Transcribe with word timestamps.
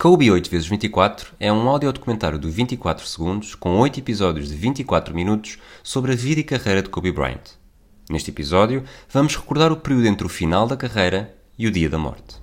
Kobe 0.00 0.28
8x24 0.28 1.26
é 1.40 1.52
um 1.52 1.68
audiodocumentário 1.68 2.38
de 2.38 2.48
24 2.48 3.04
segundos 3.04 3.56
com 3.56 3.80
8 3.80 3.98
episódios 3.98 4.46
de 4.46 4.54
24 4.54 5.12
minutos 5.12 5.58
sobre 5.82 6.12
a 6.12 6.14
vida 6.14 6.40
e 6.40 6.44
carreira 6.44 6.80
de 6.80 6.88
Kobe 6.88 7.10
Bryant. 7.10 7.58
Neste 8.08 8.30
episódio, 8.30 8.84
vamos 9.12 9.34
recordar 9.34 9.72
o 9.72 9.76
período 9.76 10.06
entre 10.06 10.24
o 10.24 10.28
final 10.28 10.68
da 10.68 10.76
carreira 10.76 11.36
e 11.58 11.66
o 11.66 11.70
dia 11.72 11.90
da 11.90 11.98
morte. 11.98 12.40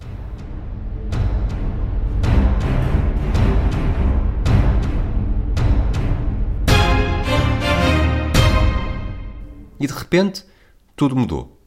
E 9.80 9.88
de 9.88 9.94
repente, 9.94 10.44
tudo 10.94 11.16
mudou. 11.16 11.58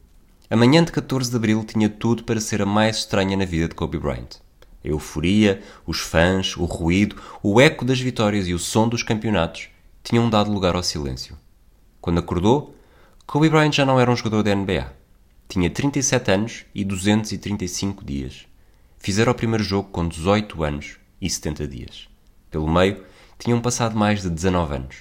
A 0.51 0.55
manhã 0.55 0.83
de 0.83 0.91
14 0.91 1.31
de 1.31 1.35
abril 1.35 1.63
tinha 1.63 1.89
tudo 1.89 2.23
para 2.25 2.39
ser 2.39 2.61
a 2.61 2.65
mais 2.67 2.97
estranha 2.97 3.35
na 3.35 3.45
vida 3.45 3.67
de 3.67 3.73
Kobe 3.73 3.97
Bryant. 3.97 4.37
A 4.83 4.87
euforia, 4.87 5.61
os 5.85 5.99
fãs, 5.99 6.55
o 6.55 6.63
ruído, 6.63 7.21
o 7.43 7.59
eco 7.59 7.83
das 7.83 7.99
vitórias 7.99 8.47
e 8.47 8.53
o 8.53 8.59
som 8.59 8.87
dos 8.87 9.03
campeonatos 9.03 9.67
tinham 10.03 10.29
dado 10.29 10.51
lugar 10.51 10.75
ao 10.75 10.83
silêncio. 10.83 11.37
Quando 11.99 12.19
acordou, 12.19 12.75
Kobe 13.27 13.49
Bryant 13.49 13.73
já 13.73 13.85
não 13.85 13.99
era 13.99 14.09
um 14.09 14.15
jogador 14.15 14.41
da 14.41 14.55
NBA. 14.55 14.93
Tinha 15.49 15.69
37 15.69 16.31
anos 16.31 16.65
e 16.73 16.85
235 16.85 18.05
dias. 18.05 18.45
Fizera 18.97 19.31
o 19.31 19.35
primeiro 19.35 19.63
jogo 19.63 19.89
com 19.89 20.07
18 20.07 20.63
anos 20.63 20.97
e 21.21 21.29
70 21.29 21.67
dias. 21.67 22.07
Pelo 22.49 22.69
meio, 22.69 23.03
tinham 23.37 23.59
passado 23.61 23.97
mais 23.97 24.21
de 24.21 24.29
19 24.29 24.75
anos. 24.75 24.97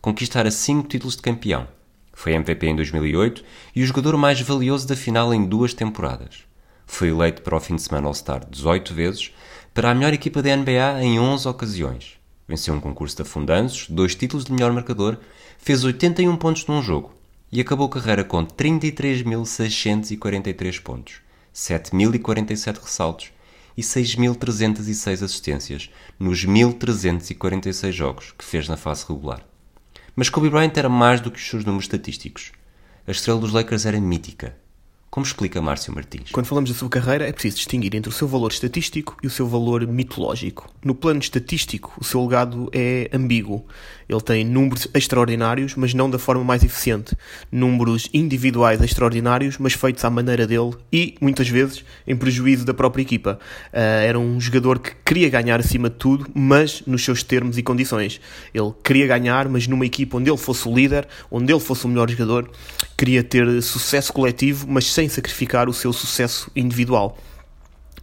Conquistara 0.00 0.50
5 0.50 0.88
títulos 0.88 1.16
de 1.16 1.22
campeão. 1.22 1.66
Foi 2.12 2.32
MVP 2.32 2.66
em 2.66 2.76
2008 2.76 3.44
e 3.74 3.82
o 3.82 3.86
jogador 3.86 4.16
mais 4.16 4.40
valioso 4.40 4.86
da 4.86 4.96
final 4.96 5.34
em 5.34 5.44
duas 5.44 5.74
temporadas 5.74 6.46
foi 6.86 7.08
eleito 7.08 7.42
para 7.42 7.56
o 7.56 7.60
fim 7.60 7.76
de 7.76 7.82
semana 7.82 8.06
All-Star 8.06 8.48
18 8.48 8.94
vezes, 8.94 9.34
para 9.74 9.90
a 9.90 9.94
melhor 9.94 10.14
equipa 10.14 10.40
da 10.40 10.56
NBA 10.56 11.02
em 11.02 11.20
11 11.20 11.46
ocasiões. 11.48 12.16
Venceu 12.48 12.72
um 12.72 12.80
concurso 12.80 13.16
de 13.16 13.22
afundanços, 13.22 13.88
dois 13.90 14.14
títulos 14.14 14.44
de 14.44 14.52
melhor 14.52 14.72
marcador, 14.72 15.18
fez 15.58 15.82
81 15.84 16.36
pontos 16.36 16.64
num 16.66 16.80
jogo 16.80 17.12
e 17.50 17.60
acabou 17.60 17.86
a 17.86 17.90
carreira 17.90 18.22
com 18.24 18.46
33.643 18.46 20.80
pontos, 20.80 21.16
7.047 21.54 22.78
ressaltos 22.80 23.32
e 23.76 23.82
6.306 23.82 25.24
assistências 25.24 25.90
nos 26.18 26.46
1.346 26.46 27.92
jogos 27.92 28.32
que 28.38 28.44
fez 28.44 28.68
na 28.68 28.76
fase 28.76 29.04
regular. 29.06 29.44
Mas 30.14 30.28
Kobe 30.30 30.48
Bryant 30.48 30.72
era 30.76 30.88
mais 30.88 31.20
do 31.20 31.30
que 31.30 31.38
os 31.38 31.46
seus 31.46 31.64
números 31.64 31.84
estatísticos. 31.84 32.52
A 33.06 33.10
estrela 33.10 33.38
dos 33.38 33.52
Lakers 33.52 33.84
era 33.84 34.00
mítica 34.00 34.56
como 35.10 35.24
explica 35.24 35.62
Márcio 35.62 35.94
Martins? 35.94 36.30
Quando 36.30 36.46
falamos 36.46 36.70
da 36.70 36.76
sua 36.76 36.88
carreira, 36.88 37.26
é 37.26 37.32
preciso 37.32 37.56
distinguir 37.56 37.94
entre 37.94 38.10
o 38.10 38.12
seu 38.12 38.28
valor 38.28 38.50
estatístico 38.50 39.16
e 39.22 39.26
o 39.26 39.30
seu 39.30 39.46
valor 39.46 39.86
mitológico. 39.86 40.68
No 40.84 40.94
plano 40.94 41.20
estatístico, 41.20 41.94
o 41.98 42.04
seu 42.04 42.22
legado 42.22 42.68
é 42.72 43.08
ambíguo. 43.12 43.64
Ele 44.08 44.20
tem 44.20 44.44
números 44.44 44.86
extraordinários, 44.94 45.74
mas 45.74 45.94
não 45.94 46.10
da 46.10 46.18
forma 46.18 46.44
mais 46.44 46.62
eficiente. 46.62 47.16
Números 47.50 48.08
individuais 48.12 48.80
extraordinários, 48.82 49.56
mas 49.58 49.72
feitos 49.72 50.04
à 50.04 50.10
maneira 50.10 50.46
dele 50.46 50.74
e, 50.92 51.14
muitas 51.20 51.48
vezes, 51.48 51.84
em 52.06 52.14
prejuízo 52.14 52.64
da 52.64 52.74
própria 52.74 53.02
equipa. 53.02 53.38
Uh, 53.72 53.78
era 54.06 54.18
um 54.18 54.40
jogador 54.40 54.78
que 54.78 54.92
queria 55.04 55.30
ganhar 55.30 55.58
acima 55.58 55.88
de 55.88 55.96
tudo, 55.96 56.26
mas 56.34 56.82
nos 56.86 57.04
seus 57.04 57.22
termos 57.22 57.56
e 57.56 57.62
condições. 57.62 58.20
Ele 58.52 58.72
queria 58.84 59.06
ganhar, 59.06 59.48
mas 59.48 59.66
numa 59.66 59.86
equipa 59.86 60.18
onde 60.18 60.30
ele 60.30 60.38
fosse 60.38 60.68
o 60.68 60.74
líder, 60.74 61.08
onde 61.30 61.52
ele 61.52 61.60
fosse 61.60 61.86
o 61.86 61.88
melhor 61.88 62.10
jogador, 62.10 62.50
queria 62.96 63.22
ter 63.22 63.62
sucesso 63.62 64.12
coletivo, 64.12 64.66
mas 64.68 64.90
sem 64.92 65.08
sacrificar 65.08 65.68
o 65.68 65.74
seu 65.74 65.92
sucesso 65.92 66.50
individual. 66.56 67.18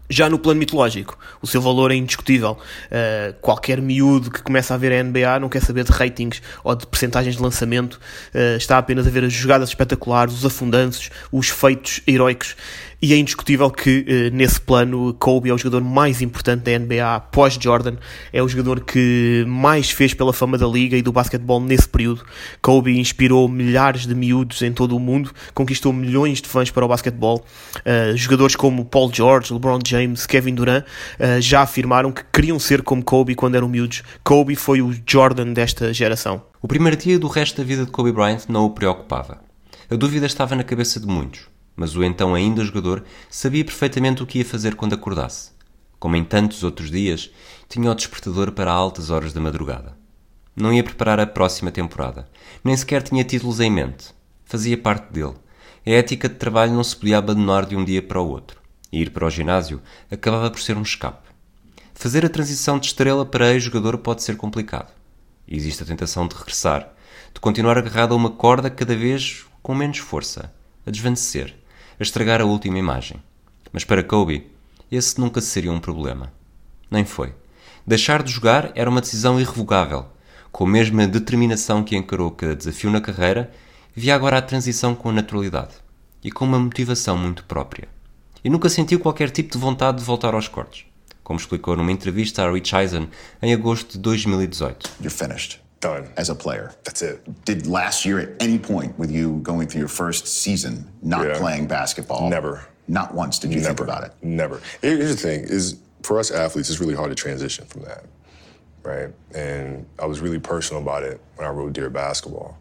Já 0.10 0.30
no 0.30 0.38
plano 0.38 0.60
mitológico, 0.60 1.18
o 1.42 1.48
seu 1.48 1.62
valor 1.62 1.90
é 1.90 1.96
indiscutível. 1.96 2.52
Uh, 2.52 3.34
qualquer 3.42 3.82
miúdo 3.82 4.30
que 4.30 4.44
começa 4.44 4.74
a 4.74 4.78
ver 4.78 4.92
a 4.92 5.04
NBA 5.04 5.40
não 5.40 5.50
quer 5.50 5.62
saber 5.62 5.86
de 5.86 5.92
ratings 5.92 6.42
ou 6.64 6.76
de 6.76 6.86
percentagens 6.86 7.38
de 7.38 7.42
lançamento, 7.42 7.94
uh, 7.96 8.58
está 8.58 8.78
apenas 8.78 9.08
a 9.08 9.10
ver 9.10 9.24
as 9.24 9.34
jogadas 9.34 9.70
espetaculares, 9.70 10.34
os 10.36 10.46
afundanços, 10.46 11.10
os 11.32 11.50
feitos 11.50 12.02
heroicos. 12.06 12.56
E 13.04 13.14
é 13.14 13.18
indiscutível 13.18 13.70
que, 13.70 14.06
eh, 14.08 14.30
nesse 14.30 14.62
plano, 14.62 15.14
Kobe 15.16 15.50
é 15.50 15.54
o 15.54 15.58
jogador 15.58 15.84
mais 15.84 16.22
importante 16.22 16.62
da 16.62 16.72
NBA 16.72 17.20
pós-Jordan. 17.34 17.98
É 18.32 18.42
o 18.42 18.48
jogador 18.48 18.80
que 18.80 19.44
mais 19.46 19.92
fez 19.92 20.14
pela 20.14 20.32
fama 20.32 20.58
da 20.58 20.66
liga 20.66 20.96
e 20.96 21.02
do 21.02 21.12
basquetebol 21.12 21.60
nesse 21.60 21.86
período. 21.86 22.24
Kobe 22.62 22.98
inspirou 22.98 23.50
milhares 23.50 24.08
de 24.08 24.16
miúdos 24.16 24.62
em 24.62 24.72
todo 24.72 24.96
o 24.96 25.02
mundo, 25.02 25.34
conquistou 25.54 25.92
milhões 25.92 26.42
de 26.42 26.48
fãs 26.48 26.72
para 26.72 26.86
o 26.86 26.88
basquetebol. 26.88 27.44
Uh, 27.80 28.16
jogadores 28.16 28.56
como 28.56 28.86
Paul 28.86 29.12
George, 29.14 29.52
LeBron 29.52 29.80
James, 29.86 30.26
Kevin 30.26 30.56
Durant 30.56 30.86
uh, 30.86 31.42
já 31.42 31.64
afirmaram 31.64 32.10
que 32.10 32.24
queriam 32.32 32.58
ser 32.58 32.84
como 32.84 33.04
Kobe 33.04 33.36
quando 33.36 33.56
eram 33.56 33.68
miúdos. 33.68 34.02
Kobe 34.24 34.56
foi 34.56 34.82
o 34.82 34.96
Jordan 35.06 35.52
desta 35.52 35.94
geração. 35.94 36.42
O 36.62 36.70
primeiro 36.70 36.96
dia 36.96 37.20
do 37.20 37.28
resto 37.28 37.58
da 37.58 37.66
vida 37.66 37.84
de 37.84 37.92
Kobe 37.92 38.14
Bryant 38.14 38.44
não 38.48 38.64
o 38.64 38.70
preocupava. 38.70 39.42
A 39.92 39.96
dúvida 39.98 40.26
estava 40.26 40.56
na 40.56 40.64
cabeça 40.64 41.02
de 41.02 41.06
muitos 41.06 41.52
mas 41.76 41.96
o 41.96 42.04
então 42.04 42.36
ainda 42.36 42.64
jogador 42.64 43.04
sabia 43.30 43.66
perfeitamente 43.66 44.22
o 44.22 44.26
que 44.26 44.40
ia 44.40 44.46
fazer 44.46 44.76
quando 44.76 44.94
acordasse. 44.94 45.52
Como 46.00 46.16
em 46.16 46.24
tantos 46.24 46.64
outros 46.64 46.92
dias, 46.92 47.32
tinha 47.70 47.90
o 47.90 47.96
despertador 47.96 48.52
para 48.52 48.72
altas 48.72 49.10
horas 49.10 49.34
da 49.34 49.40
madrugada. 49.40 49.98
Não 50.56 50.74
ia 50.74 50.84
preparar 50.84 51.20
a 51.20 51.26
próxima 51.26 51.72
temporada, 51.72 52.30
nem 52.64 52.76
sequer 52.76 53.02
tinha 53.02 53.24
títulos 53.24 53.60
em 53.60 53.72
mente. 53.72 54.14
Fazia 54.46 54.78
parte 54.78 55.12
dele. 55.12 55.36
A 55.86 55.90
ética 55.90 56.30
de 56.30 56.36
trabalho 56.36 56.74
não 56.74 56.84
se 56.84 56.96
podia 56.96 57.18
abandonar 57.18 57.66
de 57.66 57.76
um 57.76 57.84
dia 57.84 58.02
para 58.02 58.22
o 58.22 58.28
outro. 58.28 58.62
E 58.92 59.02
ir 59.02 59.10
para 59.10 59.26
o 59.26 59.30
ginásio 59.30 59.82
acabava 60.12 60.52
por 60.52 60.60
ser 60.60 60.78
um 60.78 60.84
escape. 60.84 61.28
Fazer 61.94 62.26
a 62.26 62.30
transição 62.30 62.78
de 62.78 62.88
estrela 62.88 63.26
para 63.26 63.52
ex-jogador 63.52 63.98
pode 63.98 64.24
ser 64.24 64.38
complicado. 64.38 64.94
Existe 65.48 65.84
a 65.84 65.86
tentação 65.86 66.28
de 66.28 66.36
regressar, 66.36 66.94
de 67.34 67.40
continuar 67.40 67.78
agarrado 67.78 68.14
a 68.14 68.18
uma 68.18 68.30
corda 68.30 68.70
cada 68.70 68.96
vez 68.96 69.46
com 69.62 69.74
menos 69.74 69.98
força, 69.98 70.54
a 70.86 70.92
desvanecer, 70.92 71.56
a 72.00 72.04
estragar 72.04 72.42
a 72.42 72.46
última 72.46 72.78
imagem. 72.78 73.22
Mas 73.72 73.84
para 73.84 74.04
Kobe, 74.04 74.48
esse 74.92 75.20
nunca 75.20 75.42
seria 75.42 75.72
um 75.72 75.80
problema. 75.80 76.32
Nem 76.90 77.04
foi. 77.04 77.34
Deixar 77.86 78.22
de 78.22 78.32
jogar 78.32 78.72
era 78.76 78.90
uma 78.90 79.02
decisão 79.02 79.40
irrevogável. 79.40 80.06
Com 80.52 80.66
a 80.66 80.70
mesma 80.70 81.08
determinação 81.08 81.84
que 81.84 81.96
encarou 81.96 82.30
cada 82.32 82.56
desafio 82.56 82.92
na 82.92 83.02
carreira, 83.02 83.52
via 83.96 84.16
agora 84.16 84.38
a 84.38 84.42
transição 84.42 84.94
com 84.94 85.12
naturalidade 85.12 85.74
e 86.24 86.32
com 86.32 86.46
uma 86.46 86.60
motivação 86.60 87.18
muito 87.18 87.44
própria. 87.46 87.88
E 88.44 88.50
nunca 88.50 88.70
sentiu 88.70 89.00
qualquer 89.00 89.32
tipo 89.32 89.52
de 89.52 89.58
vontade 89.58 89.98
de 89.98 90.04
voltar 90.04 90.34
aos 90.34 90.48
cortes, 90.48 90.86
como 91.24 91.40
explicou 91.40 91.76
numa 91.76 91.92
entrevista 91.92 92.44
a 92.44 92.52
Rich 92.52 92.76
Eisen 92.76 93.10
em 93.42 93.54
agosto 93.54 93.94
de 93.94 94.00
2018. 94.00 94.90
You're 95.02 95.10
finished. 95.10 95.63
Done 95.84 96.10
as 96.18 96.30
a 96.30 96.36
player. 96.36 96.74
That's 96.84 97.02
it. 97.02 97.46
Did 97.46 97.68
last 97.68 98.06
year 98.06 98.20
at 98.20 98.42
any 98.42 98.58
point 98.58 98.98
with 98.98 99.12
you 99.12 99.40
going 99.44 99.68
through 99.68 99.80
your 99.80 99.90
first 99.90 100.26
season 100.26 100.90
not 101.02 101.28
yeah. 101.28 101.38
playing 101.38 101.68
basketball? 101.68 102.30
Never. 102.30 102.66
Not 102.88 103.14
once 103.14 103.38
did 103.38 103.52
you 103.52 103.58
Never. 103.58 103.68
think 103.68 103.80
about 103.82 104.04
it? 104.04 104.14
Never. 104.22 104.62
Here's 104.82 105.16
the 105.16 105.22
thing: 105.22 105.42
is 105.42 105.78
for 106.02 106.20
us 106.20 106.32
athletes, 106.32 106.70
it's 106.70 106.80
really 106.80 106.96
hard 106.96 107.10
to 107.10 107.16
transition 107.16 107.66
from 107.66 107.84
that, 107.84 108.06
right? 108.84 109.10
And 109.36 109.86
I 110.00 110.06
was 110.06 110.22
really 110.22 110.40
personal 110.40 110.82
about 110.82 111.04
it 111.04 111.22
when 111.36 111.48
I 111.48 111.52
wrote 111.52 111.74
Dear 111.74 111.90
Basketball. 111.90 112.58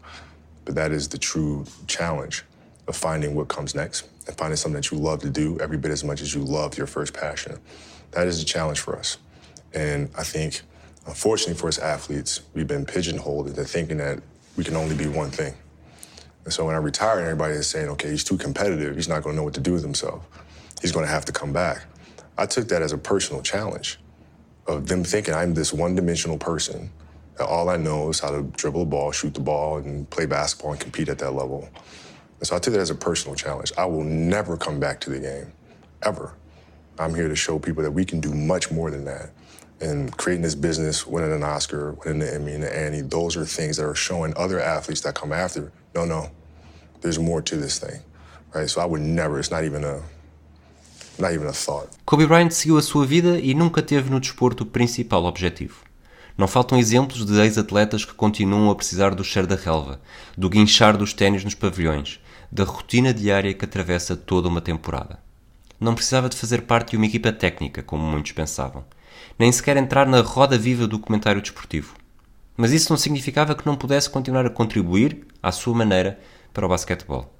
But 0.65 0.75
that 0.75 0.91
is 0.91 1.07
the 1.09 1.17
true 1.17 1.65
challenge 1.87 2.43
of 2.87 2.95
finding 2.95 3.35
what 3.35 3.47
comes 3.47 3.75
next 3.75 4.07
and 4.27 4.37
finding 4.37 4.55
something 4.57 4.79
that 4.81 4.91
you 4.91 4.97
love 4.97 5.19
to 5.21 5.29
do 5.29 5.57
every 5.59 5.77
bit 5.77 5.91
as 5.91 6.03
much 6.03 6.21
as 6.21 6.33
you 6.33 6.41
loved 6.41 6.77
your 6.77 6.87
first 6.87 7.13
passion. 7.13 7.59
That 8.11 8.27
is 8.27 8.41
a 8.41 8.45
challenge 8.45 8.79
for 8.79 8.97
us. 8.97 9.17
And 9.73 10.09
I 10.17 10.23
think 10.23 10.61
Unfortunately 11.05 11.55
for 11.55 11.67
us 11.67 11.79
athletes, 11.79 12.41
we've 12.53 12.67
been 12.67 12.85
pigeonholed 12.85 13.47
into 13.47 13.63
thinking 13.65 13.97
that 13.97 14.21
we 14.55 14.63
can 14.63 14.75
only 14.75 14.95
be 14.95 15.07
one 15.07 15.29
thing. 15.29 15.53
And 16.45 16.53
so 16.53 16.65
when 16.65 16.75
I 16.75 16.77
retired, 16.77 17.21
everybody 17.21 17.55
is 17.55 17.67
saying, 17.67 17.89
okay, 17.89 18.09
he's 18.09 18.23
too 18.23 18.37
competitive. 18.37 18.95
He's 18.95 19.07
not 19.07 19.23
going 19.23 19.35
to 19.35 19.37
know 19.37 19.43
what 19.43 19.53
to 19.55 19.61
do 19.61 19.73
with 19.73 19.83
himself. 19.83 20.25
He's 20.81 20.91
going 20.91 21.05
to 21.05 21.11
have 21.11 21.25
to 21.25 21.31
come 21.31 21.53
back. 21.53 21.85
I 22.37 22.45
took 22.45 22.67
that 22.69 22.81
as 22.81 22.91
a 22.91 22.97
personal 22.97 23.41
challenge 23.41 23.99
of 24.67 24.87
them 24.87 25.03
thinking 25.03 25.33
I'm 25.33 25.53
this 25.53 25.73
one 25.73 25.95
dimensional 25.95 26.37
person 26.37 26.89
that 27.37 27.45
all 27.45 27.69
I 27.69 27.77
know 27.77 28.09
is 28.09 28.19
how 28.19 28.29
to 28.29 28.43
dribble 28.43 28.83
a 28.83 28.85
ball, 28.85 29.11
shoot 29.11 29.33
the 29.33 29.39
ball, 29.39 29.77
and 29.77 30.09
play 30.09 30.25
basketball 30.25 30.71
and 30.71 30.79
compete 30.79 31.09
at 31.09 31.19
that 31.19 31.31
level. 31.31 31.69
And 32.39 32.47
so 32.47 32.55
I 32.55 32.59
took 32.59 32.73
that 32.73 32.79
as 32.79 32.89
a 32.89 32.95
personal 32.95 33.35
challenge. 33.35 33.71
I 33.77 33.85
will 33.85 34.03
never 34.03 34.57
come 34.57 34.79
back 34.79 34.99
to 35.01 35.09
the 35.09 35.19
game, 35.19 35.51
ever. 36.03 36.33
I'm 36.99 37.15
here 37.15 37.27
to 37.27 37.35
show 37.35 37.57
people 37.57 37.83
that 37.83 37.91
we 37.91 38.05
can 38.05 38.19
do 38.19 38.33
much 38.33 38.71
more 38.71 38.91
than 38.91 39.05
that. 39.05 39.31
And 39.83 40.15
creating 40.17 40.43
this 40.43 40.55
business, 40.55 41.05
winning 41.05 41.33
an 41.33 41.43
Oscar, 41.43 41.95
winning 42.05 42.19
the 42.19 42.33
Emmy 42.33 42.53
and 42.53 42.63
the 42.63 42.73
Annie, 42.75 43.01
those 43.01 43.35
are 43.37 43.45
things 43.45 43.77
that 43.77 43.85
are 43.85 43.95
showing 43.95 44.33
other 44.37 44.59
athletes 44.59 45.01
that 45.01 45.13
come 45.13 45.33
after, 45.33 45.71
no, 45.93 46.05
no, 46.05 46.29
there's 47.01 47.19
more 47.19 47.41
to 47.41 47.55
this 47.57 47.79
thing, 47.79 47.99
right? 48.55 48.69
So 48.69 48.81
I 48.81 48.85
would 48.85 49.01
never, 49.01 49.39
it's 49.39 49.51
not 49.51 49.63
even 49.63 49.83
a, 49.83 50.01
not 51.19 51.33
even 51.33 51.47
a 51.47 51.53
thought. 51.53 51.89
Kobe 52.05 52.25
Bryant 52.25 52.53
seguiu 52.53 52.77
a 52.77 52.81
sua 52.81 53.05
vida 53.05 53.39
e 53.39 53.53
nunca 53.53 53.81
teve 53.81 54.09
no 54.09 54.19
desporto 54.19 54.63
o 54.63 54.65
principal 54.65 55.25
objetivo. 55.25 55.75
Não 56.35 56.47
faltam 56.47 56.79
exemplos 56.79 57.25
de 57.25 57.39
ex-atletas 57.39 58.05
que 58.05 58.13
continuam 58.13 58.71
a 58.71 58.75
precisar 58.75 59.13
do 59.13 59.23
cheiro 59.23 59.47
da 59.47 59.55
relva, 59.55 59.99
do 60.35 60.49
guinchar 60.49 60.97
dos 60.97 61.13
ténis 61.13 61.43
nos 61.43 61.53
pavilhões, 61.53 62.19
da 62.51 62.63
rotina 62.63 63.13
diária 63.13 63.53
que 63.53 63.65
atravessa 63.65 64.15
toda 64.15 64.47
uma 64.47 64.61
temporada. 64.61 65.19
Não 65.79 65.93
precisava 65.93 66.29
de 66.29 66.37
fazer 66.37 66.63
parte 66.63 66.91
de 66.91 66.97
uma 66.97 67.05
equipa 67.05 67.31
técnica, 67.31 67.83
como 67.83 68.03
muitos 68.03 68.31
pensavam 68.31 68.83
nem 69.37 69.51
sequer 69.51 69.77
entrar 69.77 70.07
na 70.07 70.21
roda 70.21 70.57
viva 70.57 70.87
do 70.87 70.99
comentário 70.99 71.41
desportivo. 71.41 71.95
Mas 72.55 72.71
isso 72.71 72.91
não 72.91 72.97
significava 72.97 73.55
que 73.55 73.65
não 73.65 73.75
pudesse 73.75 74.09
continuar 74.09 74.45
a 74.45 74.49
contribuir, 74.49 75.25
à 75.41 75.51
sua 75.51 75.73
maneira, 75.73 76.19
para 76.53 76.65
o 76.65 76.69
basquetebol. 76.69 77.33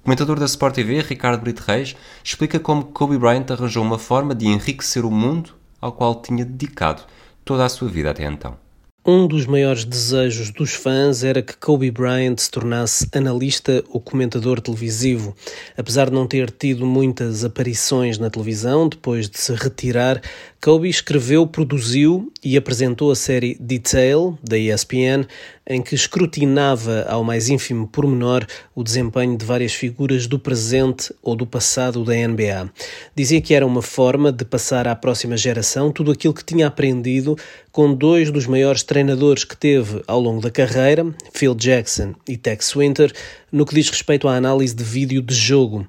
O 0.00 0.02
comentador 0.02 0.38
da 0.38 0.46
Sport 0.46 0.74
TV, 0.74 1.00
Ricardo 1.02 1.42
Brito 1.42 1.62
Reis, 1.62 1.94
explica 2.24 2.58
como 2.58 2.84
Kobe 2.84 3.18
Bryant 3.18 3.50
arranjou 3.50 3.84
uma 3.84 3.98
forma 3.98 4.34
de 4.34 4.46
enriquecer 4.46 5.04
o 5.04 5.10
mundo 5.10 5.54
ao 5.80 5.92
qual 5.92 6.20
tinha 6.20 6.44
dedicado 6.44 7.02
toda 7.44 7.64
a 7.64 7.68
sua 7.68 7.88
vida 7.88 8.10
até 8.10 8.24
então. 8.24 8.56
Um 9.04 9.26
dos 9.26 9.46
maiores 9.46 9.86
desejos 9.86 10.50
dos 10.50 10.74
fãs 10.74 11.24
era 11.24 11.40
que 11.40 11.56
Kobe 11.56 11.90
Bryant 11.90 12.36
se 12.36 12.50
tornasse 12.50 13.08
analista 13.14 13.82
ou 13.88 13.98
comentador 13.98 14.60
televisivo. 14.60 15.34
Apesar 15.74 16.10
de 16.10 16.12
não 16.12 16.26
ter 16.26 16.50
tido 16.50 16.84
muitas 16.84 17.42
aparições 17.42 18.18
na 18.18 18.28
televisão 18.28 18.90
depois 18.90 19.26
de 19.26 19.40
se 19.40 19.54
retirar, 19.54 20.20
Kobe 20.60 20.90
escreveu, 20.90 21.46
produziu 21.46 22.30
e 22.44 22.58
apresentou 22.58 23.10
a 23.10 23.16
série 23.16 23.56
Detail, 23.58 24.38
da 24.44 24.58
ESPN, 24.58 25.26
em 25.70 25.80
que 25.80 25.94
escrutinava 25.94 27.06
ao 27.08 27.22
mais 27.22 27.48
ínfimo 27.48 27.86
pormenor 27.86 28.44
o 28.74 28.82
desempenho 28.82 29.36
de 29.36 29.44
várias 29.44 29.72
figuras 29.72 30.26
do 30.26 30.36
presente 30.36 31.14
ou 31.22 31.36
do 31.36 31.46
passado 31.46 32.04
da 32.04 32.12
NBA. 32.12 32.68
Dizia 33.14 33.40
que 33.40 33.54
era 33.54 33.64
uma 33.64 33.80
forma 33.80 34.32
de 34.32 34.44
passar 34.44 34.88
à 34.88 34.96
próxima 34.96 35.36
geração 35.36 35.92
tudo 35.92 36.10
aquilo 36.10 36.34
que 36.34 36.44
tinha 36.44 36.66
aprendido 36.66 37.38
com 37.70 37.94
dois 37.94 38.32
dos 38.32 38.48
maiores 38.48 38.82
treinadores 38.82 39.44
que 39.44 39.56
teve 39.56 40.02
ao 40.08 40.20
longo 40.20 40.40
da 40.40 40.50
carreira, 40.50 41.06
Phil 41.32 41.54
Jackson 41.54 42.14
e 42.28 42.36
Tex 42.36 42.74
Winter, 42.74 43.12
no 43.52 43.64
que 43.64 43.76
diz 43.76 43.88
respeito 43.88 44.26
à 44.26 44.34
análise 44.34 44.74
de 44.74 44.82
vídeo 44.82 45.22
de 45.22 45.34
jogo. 45.36 45.86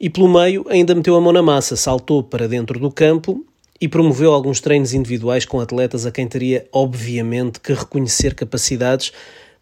E 0.00 0.08
pelo 0.08 0.26
meio 0.26 0.64
ainda 0.70 0.94
meteu 0.94 1.14
a 1.16 1.20
mão 1.20 1.34
na 1.34 1.42
massa, 1.42 1.76
saltou 1.76 2.22
para 2.22 2.48
dentro 2.48 2.80
do 2.80 2.90
campo 2.90 3.44
e 3.82 3.88
promoveu 3.88 4.32
alguns 4.32 4.60
treinos 4.60 4.94
individuais 4.94 5.44
com 5.44 5.58
atletas 5.58 6.06
a 6.06 6.12
quem 6.12 6.28
teria, 6.28 6.64
obviamente, 6.70 7.58
que 7.58 7.72
reconhecer 7.72 8.32
capacidades 8.32 9.12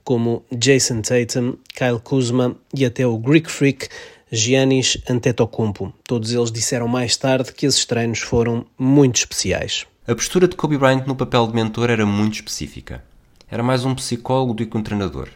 como 0.04 0.44
Jason 0.52 1.00
Tatum, 1.00 1.54
Kyle 1.74 1.98
Kuzma 2.04 2.54
e 2.74 2.84
até 2.84 3.06
o 3.06 3.16
Greek 3.16 3.50
Freak 3.50 3.88
Giannis 4.30 4.98
Antetokounmpo. 5.08 5.94
Todos 6.04 6.34
eles 6.34 6.52
disseram 6.52 6.86
mais 6.86 7.16
tarde 7.16 7.54
que 7.54 7.64
esses 7.64 7.86
treinos 7.86 8.18
foram 8.18 8.66
muito 8.78 9.16
especiais. 9.16 9.86
A 10.06 10.14
postura 10.14 10.46
de 10.46 10.54
Kobe 10.54 10.76
Bryant 10.76 11.06
no 11.06 11.16
papel 11.16 11.46
de 11.46 11.54
mentor 11.54 11.88
era 11.88 12.04
muito 12.04 12.34
específica. 12.34 13.02
Era 13.50 13.62
mais 13.62 13.86
um 13.86 13.94
psicólogo 13.94 14.52
do 14.52 14.66
que 14.66 14.76
um 14.76 14.82
treinador, 14.82 15.30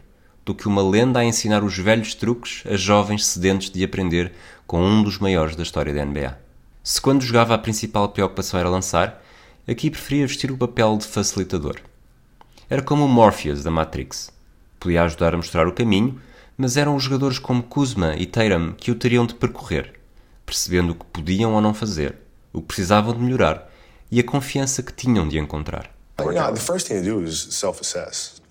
do 0.45 0.53
que 0.53 0.67
uma 0.67 0.87
lenda 0.87 1.21
a 1.21 1.25
ensinar 1.25 1.63
os 1.63 1.75
velhos 1.75 2.13
truques 2.13 2.61
a 2.71 2.77
jovens 2.77 3.25
sedentes 3.25 3.71
de 3.71 3.83
aprender 3.83 4.31
com 4.67 4.79
um 4.79 5.01
dos 5.01 5.17
maiores 5.17 5.55
da 5.55 5.63
história 5.63 5.91
da 5.91 6.05
NBA. 6.05 6.44
Se 6.85 7.01
quando 7.01 7.23
jogava 7.23 7.55
a 7.55 7.57
principal 7.57 8.07
preocupação 8.09 8.59
era 8.59 8.69
lançar, 8.69 9.19
aqui 9.67 9.89
preferia 9.89 10.27
vestir 10.27 10.51
o 10.51 10.57
papel 10.57 10.95
de 10.97 11.07
facilitador. 11.07 11.77
Era 12.69 12.83
como 12.83 13.05
o 13.05 13.09
Morpheus 13.09 13.63
da 13.63 13.71
Matrix. 13.71 14.31
Podia 14.79 15.01
ajudar 15.01 15.33
a 15.33 15.37
mostrar 15.37 15.67
o 15.67 15.73
caminho, 15.73 16.21
mas 16.55 16.77
eram 16.77 16.95
os 16.95 17.01
jogadores 17.01 17.39
como 17.39 17.63
Kuzma 17.63 18.15
e 18.15 18.27
Tatum 18.27 18.73
que 18.73 18.91
o 18.91 18.95
teriam 18.95 19.25
de 19.25 19.33
percorrer, 19.33 19.99
percebendo 20.45 20.91
o 20.91 20.95
que 20.95 21.05
podiam 21.05 21.55
ou 21.55 21.59
não 21.59 21.73
fazer, 21.73 22.17
o 22.53 22.61
que 22.61 22.67
precisavam 22.67 23.15
de 23.15 23.19
melhorar 23.19 23.67
e 24.11 24.19
a 24.19 24.23
confiança 24.23 24.83
que 24.83 24.93
tinham 24.93 25.27
de 25.27 25.39
encontrar. 25.39 25.89
Yeah, 26.19 26.53
the 26.53 26.61
first 26.61 26.87
thing 26.87 27.01
to 27.01 27.03
do 27.03 27.23
is 27.23 27.47
self-assess. 27.49 28.43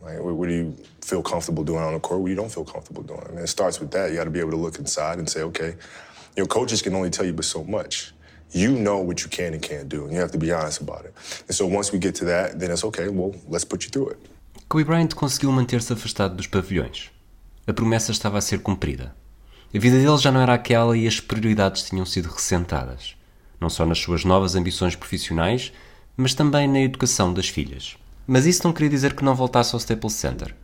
Right? 0.00 0.18
What 0.18 0.48
do 0.48 0.54
you 0.54 0.74
feel 1.02 1.22
comfortable 1.22 1.62
doing 1.62 1.84
on 1.84 1.92
the 1.92 2.00
court? 2.00 2.22
What 2.22 2.30
you 2.30 2.36
don't 2.36 2.50
feel 2.50 2.64
comfortable 2.64 3.02
doing? 3.02 3.36
And 3.36 3.40
it 3.40 3.48
starts 3.48 3.78
with 3.78 3.90
that. 3.90 4.12
You 4.12 4.16
got 4.16 4.24
to 4.24 4.30
be 4.30 4.40
able 4.40 4.52
to 4.52 4.56
look 4.56 4.78
inside 4.78 5.18
and 5.18 5.28
say, 5.28 5.42
okay, 5.42 5.76
Your 6.36 6.46
coaches 6.46 6.80
can 6.80 6.94
only 6.94 7.10
tell 7.10 7.26
you 7.26 7.34
but 7.34 7.44
so 7.44 7.62
much. 7.62 8.14
You 8.54 8.72
know 8.72 8.98
what 8.98 9.22
you 9.22 9.28
can 9.28 9.52
and 9.52 9.60
can't 9.60 9.88
do, 9.88 10.04
and 10.04 10.12
you 10.12 10.20
have 10.20 10.32
to 10.32 10.38
be 10.38 10.52
honest 10.52 10.80
about 10.80 11.04
it. 11.04 11.12
And 11.48 11.54
so 11.54 11.66
once 11.66 11.92
we 11.92 11.98
get 11.98 12.14
to 12.16 12.24
that, 12.26 12.58
then 12.58 12.70
it's 12.70 12.84
okay, 12.84 13.08
well, 13.08 13.34
let's 13.48 13.64
put 13.64 13.84
you 13.84 13.90
through 13.90 14.10
it. 14.12 14.18
Kobe 14.68 14.84
Bryant 14.84 15.14
conseguiu 15.14 15.52
manter-se 15.52 15.92
afastado 15.92 16.34
dos 16.36 16.46
pavilhões. 16.46 17.10
A 17.66 17.72
promessa 17.72 18.12
estava 18.12 18.38
a 18.38 18.40
ser 18.40 18.60
cumprida. 18.60 19.14
A 19.74 19.78
vida 19.78 19.96
dele 19.96 20.16
já 20.18 20.30
não 20.30 20.40
era 20.40 20.54
aquela 20.54 20.96
e 20.96 21.06
as 21.06 21.20
prioridades 21.20 21.82
tinham 21.84 22.04
sido 22.04 22.28
ressentadas, 22.28 23.14
não 23.60 23.70
só 23.70 23.86
nas 23.86 23.98
suas 23.98 24.24
novas 24.24 24.54
ambições 24.54 24.96
profissionais, 24.96 25.72
mas 26.16 26.34
também 26.34 26.66
na 26.66 26.80
educação 26.80 27.32
das 27.32 27.48
filhas. 27.48 27.96
Mas 28.26 28.46
isso 28.46 28.62
não 28.64 28.72
queria 28.72 28.90
dizer 28.90 29.14
que 29.14 29.24
não 29.24 29.34
voltasse 29.34 29.74
ao 29.74 29.78
Staples 29.78 30.14
Center, 30.14 30.54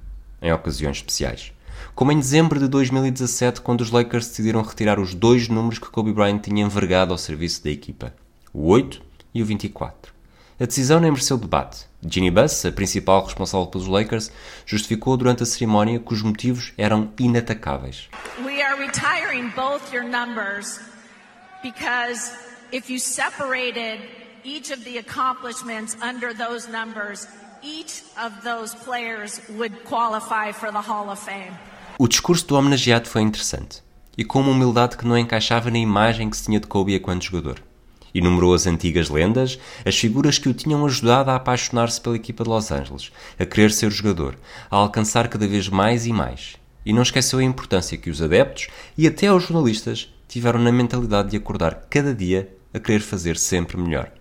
em 0.41 0.53
ocasiões 0.53 0.99
especiais 0.99 1.53
como 1.99 2.13
em 2.13 2.21
dezembro 2.21 2.61
de 2.61 2.69
2017, 2.69 3.61
quando 3.61 3.81
os 3.81 3.91
Lakers 3.91 4.29
decidiram 4.29 4.63
retirar 4.63 5.01
os 5.01 5.15
dois 5.15 5.49
números 5.49 5.81
que 5.81 5.91
Kobe 5.91 6.13
Bryant 6.13 6.39
tinha 6.39 6.65
envergado 6.65 7.11
ao 7.11 7.19
serviço 7.19 7.65
da 7.65 7.71
equipa, 7.71 8.15
o 8.55 8.69
8 8.69 9.03
e 9.35 9.43
o 9.43 9.45
24. 9.45 10.15
A 10.61 10.65
decisão 10.65 11.01
nem 11.01 11.11
mereceu 11.11 11.37
debate. 11.37 11.87
Ginny 12.01 12.31
Buss, 12.31 12.65
a 12.65 12.71
principal 12.71 13.25
responsável 13.25 13.67
pelos 13.67 13.89
Lakers, 13.89 14.31
justificou 14.65 15.17
durante 15.17 15.43
a 15.43 15.47
cerimónia 15.47 15.99
que 15.99 16.15
os 16.15 16.23
motivos 16.23 16.73
eram 16.79 17.11
inatacáveis. 17.19 18.09
We 18.45 18.63
are 18.63 18.81
retiring 18.81 19.51
both 19.57 19.93
your 19.93 20.05
numbers 20.05 20.79
because 21.65 22.31
if 22.71 22.89
you 22.89 23.01
separated 23.01 23.99
each 24.45 24.73
of 24.73 24.85
the 24.85 24.99
accomplishments 24.99 25.97
under 26.01 26.33
those 26.33 26.71
numbers, 26.71 27.27
each 27.61 28.05
of 28.17 28.45
those 28.45 28.73
players 28.85 29.41
would 29.59 29.83
qualify 29.83 30.53
for 30.53 30.71
the 30.71 30.81
Hall 30.81 31.11
of 31.11 31.19
Fame. 31.19 31.59
O 32.01 32.07
discurso 32.07 32.47
do 32.47 32.55
homenageado 32.55 33.09
foi 33.09 33.23
interessante 33.23 33.83
e 34.17 34.23
com 34.23 34.41
uma 34.41 34.53
humildade 34.53 34.97
que 34.97 35.05
não 35.05 35.19
encaixava 35.19 35.69
na 35.69 35.79
imagem 35.79 36.31
que 36.31 36.37
se 36.37 36.45
tinha 36.45 36.61
de 36.61 36.69
Kobe 36.69 36.95
enquanto 36.95 37.25
jogador. 37.25 37.61
Enumerou 38.15 38.55
as 38.55 38.69
antigas 38.69 39.09
lendas, 39.09 39.59
as 39.85 39.99
figuras 39.99 40.39
que 40.39 40.49
o 40.49 40.55
tinham 40.55 40.87
ajudado 40.87 41.33
a 41.33 41.35
apaixonar-se 41.35 42.01
pela 42.01 42.15
equipa 42.15 42.45
de 42.45 42.51
Los 42.51 42.71
Angeles, 42.71 43.11
a 43.37 43.45
querer 43.45 43.73
ser 43.73 43.91
jogador, 43.91 44.39
a 44.71 44.77
alcançar 44.77 45.27
cada 45.27 45.49
vez 45.49 45.69
mais 45.69 46.07
e 46.07 46.13
mais. 46.13 46.55
E 46.87 46.93
não 46.93 47.03
esqueceu 47.03 47.41
a 47.41 47.45
importância 47.45 47.99
que 47.99 48.11
os 48.11 48.23
adeptos 48.23 48.69
e 48.97 49.05
até 49.05 49.33
os 49.33 49.43
jornalistas 49.43 50.09
tiveram 50.29 50.61
na 50.61 50.71
mentalidade 50.71 51.31
de 51.31 51.37
acordar 51.37 51.87
cada 51.91 52.15
dia 52.15 52.49
a 52.73 52.79
querer 52.79 53.01
fazer 53.01 53.37
sempre 53.37 53.77
melhor. 53.77 54.13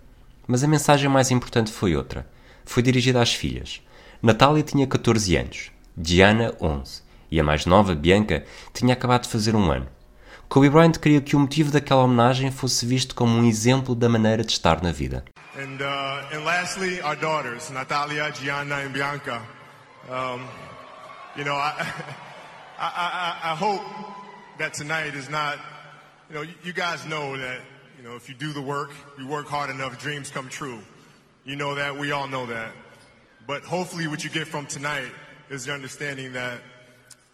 Mas 0.48 0.64
a 0.64 0.68
mensagem 0.68 1.08
mais 1.08 1.30
importante 1.30 1.70
foi 1.70 1.94
outra. 1.94 2.28
Foi 2.64 2.82
dirigida 2.82 3.22
às 3.22 3.32
filhas. 3.32 3.80
Natália 4.20 4.64
tinha 4.64 4.84
14 4.84 5.36
anos, 5.36 5.70
Diana 5.96 6.52
11 6.60 7.06
e 7.30 7.38
a 7.38 7.44
mais 7.44 7.66
nova, 7.66 7.94
Bianca, 7.94 8.44
tinha 8.72 8.94
acabado 8.94 9.22
de 9.22 9.28
fazer 9.28 9.54
um 9.54 9.70
ano. 9.70 9.88
Kobe 10.48 10.70
Bryant 10.70 10.98
queria 10.98 11.20
que 11.20 11.36
o 11.36 11.40
motivo 11.40 11.70
daquela 11.70 12.02
homenagem 12.02 12.50
fosse 12.50 12.86
visto 12.86 13.14
como 13.14 13.38
um 13.38 13.44
exemplo 13.46 13.94
da 13.94 14.08
maneira 14.08 14.42
de 14.42 14.52
estar 14.52 14.82
na 14.82 14.90
vida. 14.90 15.24
And, 15.54 15.82
uh, 15.82 16.34
and 16.34 16.44
lastly, 16.44 17.02
our 17.02 17.16
daughters, 17.16 17.70
Natalia, 17.70 18.32
Gianna, 18.32 18.76
and 18.76 18.92
Bianca. 18.92 19.42
Um, 20.08 20.46
you 21.36 21.44
know, 21.44 21.54
I, 21.56 21.74
I, 22.78 23.42
I, 23.42 23.52
I 23.52 23.56
hope 23.56 23.82
that 24.58 24.72
tonight 24.72 25.14
is 25.14 25.28
not, 25.28 25.58
you 26.30 26.36
know, 26.36 26.44
you 26.62 26.72
guys 26.72 27.04
know 27.04 27.36
that, 27.36 27.60
you 27.98 28.04
know, 28.04 28.16
if 28.16 28.28
you 28.28 28.34
do 28.34 28.52
the 28.52 28.62
work, 28.62 28.92
you 29.18 29.26
work 29.26 29.48
hard 29.48 29.68
enough, 29.68 29.98
dreams 29.98 30.30
come 30.30 30.48
true. 30.48 30.78
You 31.44 31.56
know 31.56 31.74
that, 31.74 31.98
we 31.98 32.12
all 32.12 32.26
know 32.26 32.46
that. 32.46 32.72
But 33.46 33.64
hopefully 33.64 34.06
what 34.06 34.24
you 34.24 34.30
get 34.30 34.46
from 34.48 34.66
tonight 34.66 35.10
is 35.50 35.66
the 35.66 35.74
understanding 35.74 36.32
that 36.32 36.60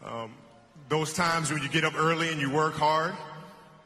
um, 0.04 0.34
those 0.88 1.12
times 1.14 1.50
when 1.50 1.62
you 1.62 1.68
get 1.68 1.84
up 1.84 1.94
early 1.96 2.28
and 2.30 2.40
you 2.40 2.50
work 2.50 2.74
hard, 2.74 3.14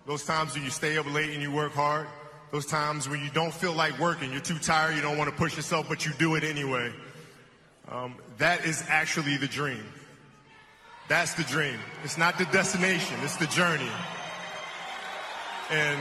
those 0.07 0.25
times 0.25 0.55
when 0.55 0.65
you 0.65 0.71
stay 0.71 0.99
up 0.99 1.13
late 1.13 1.31
and 1.31 1.43
you 1.43 1.53
work 1.53 1.73
hard, 1.73 2.07
those 2.51 2.67
times 2.67 3.09
when 3.09 3.21
you 3.21 3.31
don't 3.31 3.53
feel 3.53 3.73
like 3.73 3.99
working, 3.99 4.33
you're 4.33 4.41
too 4.41 4.59
tired, 4.59 4.97
you 4.97 5.03
don't 5.03 5.19
want 5.19 5.31
to 5.31 5.37
push 5.37 5.55
yourself, 5.55 5.89
but 5.89 6.05
you 6.07 6.13
do 6.19 6.35
it 6.35 6.45
anyway. 6.45 6.93
Um, 7.89 8.17
that 8.39 8.65
is 8.65 8.83
actually 8.89 9.37
the 9.37 9.47
dream. 9.47 9.85
That's 11.09 11.35
the 11.35 11.45
dream. 11.45 11.79
It's 12.05 12.19
not 12.19 12.37
the 12.37 12.47
destination, 12.47 13.17
it's 13.23 13.37
the 13.37 13.47
journey. 13.47 13.91
And 15.71 16.01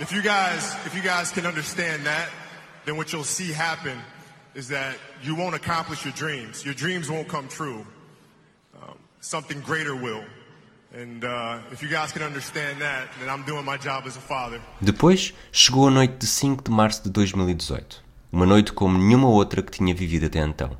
if 0.00 0.12
you 0.12 0.22
guys, 0.22 0.74
if 0.86 0.94
you 0.94 1.02
guys 1.02 1.30
can 1.30 1.46
understand 1.46 2.04
that, 2.06 2.30
then 2.84 2.96
what 2.96 3.12
you'll 3.12 3.24
see 3.24 3.52
happen 3.52 3.98
is 4.54 4.68
that 4.68 4.96
you 5.22 5.34
won't 5.34 5.54
accomplish 5.54 6.04
your 6.04 6.14
dreams. 6.14 6.64
Your 6.64 6.74
dreams 6.74 7.10
won't 7.10 7.28
come 7.28 7.48
true 7.48 7.86
something 9.26 9.60
greater 9.60 9.94
will. 9.94 10.22
And 10.94 11.20
if 11.72 11.82
you 11.82 11.88
guys 11.88 12.12
can 12.12 12.22
understand 12.22 12.78
that, 12.78 13.08
then 13.18 13.28
I'm 13.28 13.44
doing 13.44 13.64
my 13.64 13.76
job 13.76 14.06
as 14.06 14.16
a 14.16 14.20
father. 14.20 14.60
Depois 14.80 15.34
chegou 15.50 15.88
a 15.88 15.90
noite 15.90 16.14
de 16.18 16.26
5 16.26 16.62
de 16.62 16.70
março 16.70 17.02
de 17.02 17.10
2018. 17.10 18.02
Uma 18.30 18.46
noite 18.46 18.72
como 18.72 18.96
nenhuma 18.96 19.28
outra 19.28 19.62
que 19.62 19.72
tinha 19.72 19.94
vivido 19.94 20.26
até 20.26 20.38
então. 20.40 20.70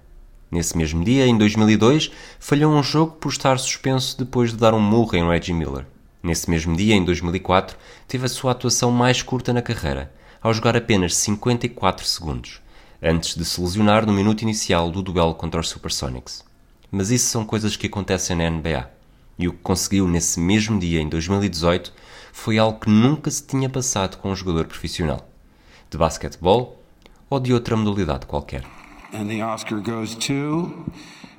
Nesse 0.50 0.76
mesmo 0.76 1.04
dia, 1.04 1.26
em 1.26 1.36
2002, 1.36 2.12
falhou 2.38 2.72
um 2.72 2.82
jogo 2.82 3.16
por 3.16 3.30
estar 3.30 3.58
suspenso 3.58 4.16
depois 4.16 4.52
de 4.52 4.56
dar 4.56 4.74
um 4.74 4.80
murro 4.80 5.16
em 5.16 5.28
Reggie 5.28 5.52
Miller. 5.52 5.84
Nesse 6.22 6.48
mesmo 6.48 6.76
dia, 6.76 6.94
em 6.94 7.04
2004, 7.04 7.76
teve 8.06 8.26
a 8.26 8.28
sua 8.28 8.52
atuação 8.52 8.92
mais 8.92 9.22
curta 9.22 9.52
na 9.52 9.60
carreira, 9.60 10.12
ao 10.40 10.54
jogar 10.54 10.76
apenas 10.76 11.16
54 11.16 12.06
segundos, 12.06 12.60
antes 13.02 13.34
de 13.34 13.44
se 13.44 13.60
lesionar 13.60 14.06
no 14.06 14.12
minuto 14.12 14.42
inicial 14.42 14.90
do 14.90 15.02
duelo 15.02 15.34
contra 15.34 15.60
os 15.60 15.68
Supersonics 15.68 16.46
mas 16.90 17.10
isso 17.10 17.28
são 17.28 17.44
coisas 17.44 17.76
que 17.76 17.86
acontecem 17.86 18.36
na 18.36 18.50
NBA. 18.50 18.90
E 19.38 19.48
o 19.48 19.52
que 19.52 19.58
conseguiu 19.58 20.08
nesse 20.08 20.40
mesmo 20.40 20.78
dia, 20.78 21.00
em 21.00 21.08
2018, 21.08 21.92
foi 22.32 22.58
algo 22.58 22.80
que 22.80 22.90
nunca 22.90 23.30
se 23.30 23.46
tinha 23.46 23.68
passado 23.68 24.16
com 24.18 24.30
um 24.30 24.36
jogador 24.36 24.66
profissional. 24.66 25.28
De 25.90 25.98
basquetebol, 25.98 26.82
ou 27.28 27.40
de 27.40 27.52
outra 27.52 27.76
modalidade 27.76 28.26
qualquer. 28.26 28.64
And 29.12 29.28
the 29.28 29.42
Oscar 29.42 29.80
goes 29.80 30.14
to. 30.14 30.84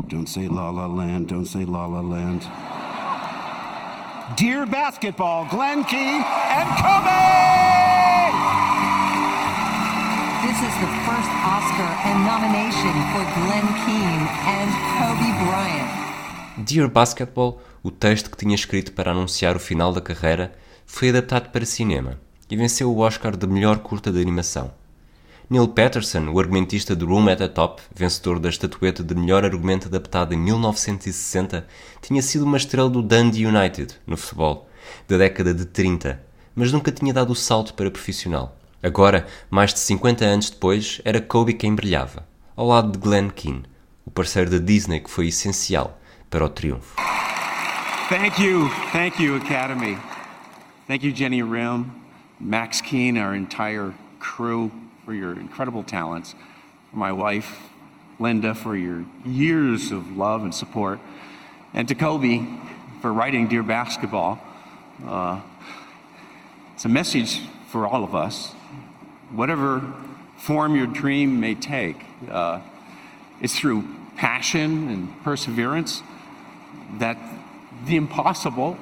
Don't 0.07 0.29
say 0.29 0.47
La 0.47 0.69
La 0.69 0.87
Land, 0.87 1.27
don't 1.27 1.47
say 1.47 1.65
La 1.65 1.85
La 1.85 2.01
Land. 2.01 2.41
Dear 4.35 4.65
Basketball, 4.65 5.45
Glenn 5.45 5.83
Keane 5.83 6.23
and 6.23 6.67
Kobe! 6.77 7.76
This 10.57 10.69
is 10.69 10.79
the 10.79 10.87
first 11.05 11.29
Oscar 11.45 11.89
and 12.07 12.25
nomination 12.25 12.93
for 13.11 13.23
Glenn 13.37 13.67
Keane 13.85 14.25
and 14.55 14.69
Kobe 14.97 15.31
Bryant. 15.45 16.65
Dear 16.65 16.87
Basketball, 16.87 17.61
o 17.83 17.91
texto 17.91 18.31
que 18.31 18.37
tinha 18.37 18.55
escrito 18.55 18.91
para 18.93 19.11
anunciar 19.11 19.55
o 19.55 19.59
final 19.59 19.93
da 19.93 20.01
carreira, 20.01 20.55
foi 20.83 21.09
adaptado 21.09 21.51
para 21.51 21.63
cinema 21.63 22.19
e 22.49 22.55
venceu 22.55 22.89
o 22.89 22.97
Oscar 22.97 23.37
de 23.37 23.45
melhor 23.45 23.77
curta 23.79 24.11
de 24.11 24.19
animação. 24.19 24.71
Neil 25.47 25.67
Patterson, 25.67 26.27
o 26.29 26.39
argumentista 26.39 26.95
de 26.95 27.05
Room 27.05 27.29
at 27.29 27.37
the 27.37 27.47
Top, 27.47 27.79
vencedor 27.93 28.39
da 28.39 28.49
estatueta 28.49 29.03
de 29.03 29.13
melhor 29.13 29.45
argumento 29.45 29.87
adaptado 29.87 30.33
em 30.33 30.37
1960, 30.37 31.67
tinha 32.01 32.21
sido 32.23 32.45
uma 32.45 32.57
estrela 32.57 32.89
do 32.89 33.03
Dundee 33.03 33.45
United, 33.45 33.93
no 34.07 34.17
futebol, 34.17 34.67
da 35.07 35.19
década 35.19 35.53
de 35.53 35.65
30, 35.65 36.19
mas 36.55 36.71
nunca 36.71 36.91
tinha 36.91 37.13
dado 37.13 37.29
o 37.29 37.35
salto 37.35 37.75
para 37.75 37.91
profissional. 37.91 38.57
Agora, 38.81 39.25
mais 39.49 39.73
de 39.73 39.79
50 39.79 40.25
anos 40.25 40.49
depois, 40.49 41.01
era 41.03 41.21
Kobe 41.21 41.53
quem 41.53 41.73
brilhava, 41.73 42.27
ao 42.55 42.67
lado 42.67 42.91
de 42.91 42.99
Glenn 42.99 43.29
Keane, 43.29 43.63
o 44.05 44.11
parceiro 44.11 44.49
da 44.49 44.57
Disney 44.57 44.99
que 44.99 45.09
foi 45.09 45.27
essencial 45.27 45.99
para 46.29 46.45
o 46.45 46.49
triunfo. 46.49 46.95
Thank 48.09 48.41
you, 48.41 48.69
thank 48.91 49.21
you, 49.21 49.35
Academy. 49.35 49.97
Thank 50.87 51.05
you, 51.05 51.13
Jenny 51.13 51.43
Rim, 51.43 51.91
Max 52.39 52.79
Keane, 52.79 53.19
our 53.19 53.35
entire 53.35 53.93
crew. 54.19 54.71
for 55.07 55.13
your 55.13 55.39
incredible 55.39 55.83
talents, 55.83 56.35
my 56.91 57.13
wife, 57.13 57.61
Linda, 58.19 58.53
for 58.53 58.75
your 58.75 59.05
years 59.25 59.89
of 59.93 60.17
love 60.17 60.43
and 60.43 60.53
support, 60.53 60.99
and 61.73 61.87
to 61.87 61.95
Kobe 61.95 62.45
for 63.01 63.13
writing 63.13 63.47
Dear 63.47 63.63
Basketball. 63.63 64.37
Uh, 65.05 65.39
it's 66.75 66.83
a 66.83 66.89
message 66.89 67.39
for 67.69 67.87
all 67.87 68.03
of 68.03 68.13
us. 68.15 68.53
Whatever 69.31 69.93
form 70.37 70.75
your 70.75 70.87
dream 70.87 71.39
may 71.39 71.55
take, 71.55 71.97
uh, 72.29 72.61
it's 73.41 73.57
through 73.57 73.87
passion 74.15 74.89
and 74.89 75.23
perseverance 75.23 76.01
that 76.99 77.17
the 77.85 77.95
impossible 77.95 78.77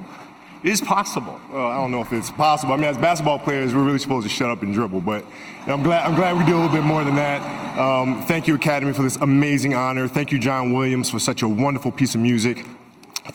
is 0.64 0.82
possible. 0.82 1.40
Well, 1.52 1.68
I 1.68 1.76
don't 1.76 1.92
know 1.92 2.02
if 2.02 2.12
it's 2.12 2.32
possible. 2.32 2.74
I 2.74 2.78
mean, 2.78 2.86
as 2.86 2.98
basketball 2.98 3.40
players, 3.40 3.74
we're 3.76 3.84
really 3.84 4.00
supposed 4.00 4.28
to 4.28 4.34
shut 4.34 4.50
up 4.50 4.64
and 4.64 4.74
dribble, 4.74 5.02
but 5.02 5.24
I'm 5.68 5.84
glad 5.84 6.06
I'm 6.06 6.16
glad 6.16 6.38
we 6.38 6.46
do 6.46 6.56
a 6.56 6.60
little 6.60 6.72
bit 6.72 6.84
more 6.84 7.04
than 7.04 7.16
that. 7.16 7.78
Um, 7.78 8.24
thank 8.26 8.48
you, 8.48 8.56
Academy, 8.56 8.94
for 8.94 9.04
this 9.04 9.18
amazing 9.18 9.74
honor. 9.74 10.08
Thank 10.08 10.32
you, 10.32 10.40
John 10.40 10.74
Williams, 10.74 11.10
for 11.10 11.20
such 11.20 11.42
a 11.42 11.48
wonderful 11.48 11.92
piece 11.92 12.16
of 12.16 12.22
music. 12.22 12.66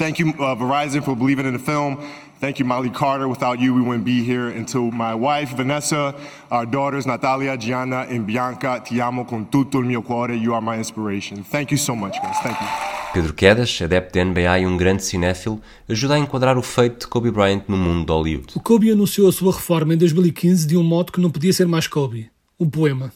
Thank 0.01 0.19
you, 0.19 0.31
uh, 0.31 0.57
Verizon, 0.57 1.05
for 1.05 1.15
believing 1.15 1.45
in 1.45 1.53
the 1.53 1.59
film. 1.59 1.99
Thank 2.41 2.59
you, 2.59 2.65
Molly 2.65 2.89
Carter. 2.89 3.29
Without 3.29 3.61
you, 3.61 3.75
we 3.75 3.83
wouldn't 3.83 4.07
be 4.07 4.25
here. 4.25 4.49
And 4.49 4.67
to 4.69 4.91
my 4.91 5.15
wife, 5.15 5.55
Vanessa, 5.55 6.15
our 6.51 6.65
daughters, 6.65 7.05
Natalia, 7.05 7.55
Gianna, 7.59 8.07
and 8.09 8.25
Bianca, 8.25 8.81
ti 8.81 8.99
amo 8.99 9.27
con 9.27 9.51
tutto 9.51 9.79
il 9.79 9.85
mio 9.85 10.01
cuore. 10.01 10.37
You 10.37 10.55
are 10.55 10.63
my 10.63 10.79
inspiration. 10.79 11.45
Thank 11.45 11.71
you 11.71 11.77
so 11.77 11.95
much, 11.95 12.19
guys. 12.23 12.39
Thank 12.39 12.59
you. 12.59 12.67
Pedro 13.13 13.35
Quedas, 13.35 13.79
adepto 13.83 14.19
de 14.19 14.25
NBA 14.25 14.61
e 14.61 14.67
um 14.67 14.79
grande 14.79 15.05
cinéfilo, 15.05 15.61
ajuda 15.87 16.15
a 16.15 16.19
enquadrar 16.19 16.57
o 16.57 16.63
feito 16.63 17.01
de 17.01 17.07
Kobe 17.07 17.31
Bryant 17.31 17.65
no 17.69 17.77
mundo 17.77 18.07
de 18.07 18.11
Hollywood. 18.11 18.53
O 18.55 18.61
Kobe 18.61 18.91
anunciou 18.91 19.29
a 19.29 19.33
sua 19.33 19.53
reforma 19.53 19.93
em 19.93 19.99
2015 19.99 20.67
de 20.67 20.79
um 20.79 20.83
modo 20.83 21.13
que 21.13 21.21
não 21.21 21.31
podia 21.31 21.53
ser 21.53 21.67
mais 21.67 21.87
Kobe, 21.87 22.31
um 22.59 22.71
poema. 22.71 23.13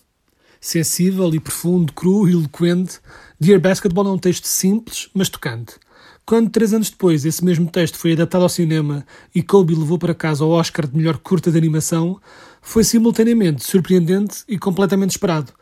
Sensível 0.61 1.35
e 1.35 1.41
profundo, 1.41 1.95
cru 1.95 2.29
e 2.29 2.33
eloquente, 2.33 3.01
Dear 3.41 3.59
Basketball 3.61 4.07
é 4.07 4.11
um 4.11 4.19
texto 4.19 4.47
simples, 4.47 5.09
mas 5.13 5.29
tocante. 5.29 5.75
Quando, 6.27 6.51
três 6.51 6.73
anos 6.73 6.91
depois, 6.91 7.25
esse 7.25 7.45
mesmo 7.45 7.71
texto 7.71 7.99
foi 7.99 8.13
adaptado 8.13 8.43
ao 8.43 8.49
cinema 8.49 9.07
e 9.35 9.43
Kobe 9.43 9.75
levou 9.75 9.99
para 9.99 10.15
casa 10.15 10.45
o 10.45 10.51
Oscar 10.51 10.87
de 10.87 10.97
melhor 10.97 11.19
curta 11.19 11.51
de 11.51 11.59
animação, 11.59 12.21
foi 12.63 12.83
simultaneamente 12.83 13.63
surpreendente 13.63 14.43
e 14.49 14.59
completamente 14.59 15.11
esperado. 15.11 15.53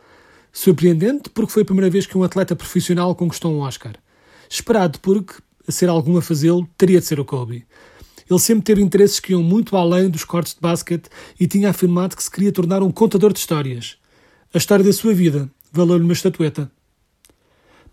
Surpreendente 0.53 1.31
porque 1.31 1.53
foi 1.53 1.63
a 1.63 1.67
primeira 1.67 1.91
vez 1.91 2.07
que 2.07 2.17
um 2.17 2.23
atleta 2.23 2.55
profissional 2.55 3.15
conquistou 3.15 3.53
um 3.53 3.61
Oscar 3.61 3.95
esperado 4.53 5.01
porque, 5.01 5.35
a 5.67 5.73
ser 5.73 5.89
algum 5.89 6.17
a 6.19 6.23
fazê-lo, 6.23 6.69
teria 6.77 7.01
de 7.01 7.07
ser 7.07 7.19
o 7.19 7.25
Kobe. 7.25 7.65
Ele 8.29 8.39
sempre 8.39 8.65
teve 8.65 8.83
interesses 8.83 9.19
que 9.19 9.33
iam 9.33 9.43
muito 9.43 9.77
além 9.77 10.11
dos 10.11 10.25
cortes 10.25 10.55
de 10.55 10.61
basquete 10.61 11.09
e 11.41 11.47
tinha 11.47 11.71
afirmado 11.71 12.15
que 12.15 12.23
se 12.23 12.31
queria 12.31 12.53
tornar 12.53 12.83
um 12.83 12.91
contador 12.91 13.33
de 13.33 13.39
histórias. 13.39 13.97
A 14.53 14.59
história 14.59 14.85
da 14.85 14.93
sua 14.93 15.15
vida 15.15 15.51
valeu-lhe 15.73 16.05
uma 16.05 16.13
estatueta. 16.13 16.71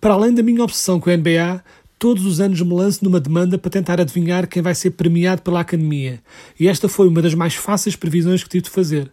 Para 0.01 0.13
além 0.13 0.33
da 0.33 0.43
minha 0.43 0.63
obsessão 0.63 0.99
com 0.99 1.09
a 1.09 1.15
NBA, 1.15 1.63
todos 2.00 2.25
os 2.25 2.39
anos 2.39 2.62
me 2.62 2.74
lanço 2.74 3.03
numa 3.03 3.20
demanda 3.20 3.58
para 3.58 3.70
tentar 3.70 4.00
adivinhar 4.00 4.48
quem 4.48 4.62
vai 4.62 4.74
ser 4.74 4.91
premiado 4.91 5.41
pela 5.41 5.60
Academia, 5.60 6.24
e 6.58 6.68
esta 6.68 6.88
foi 6.88 7.10
uma 7.10 7.22
das 7.22 7.34
mais 7.34 7.56
fáceis 7.56 7.96
previsões 7.98 8.41
que 8.41 8.50
tive 8.50 8.63
de 8.63 8.70
fazer. 8.70 9.12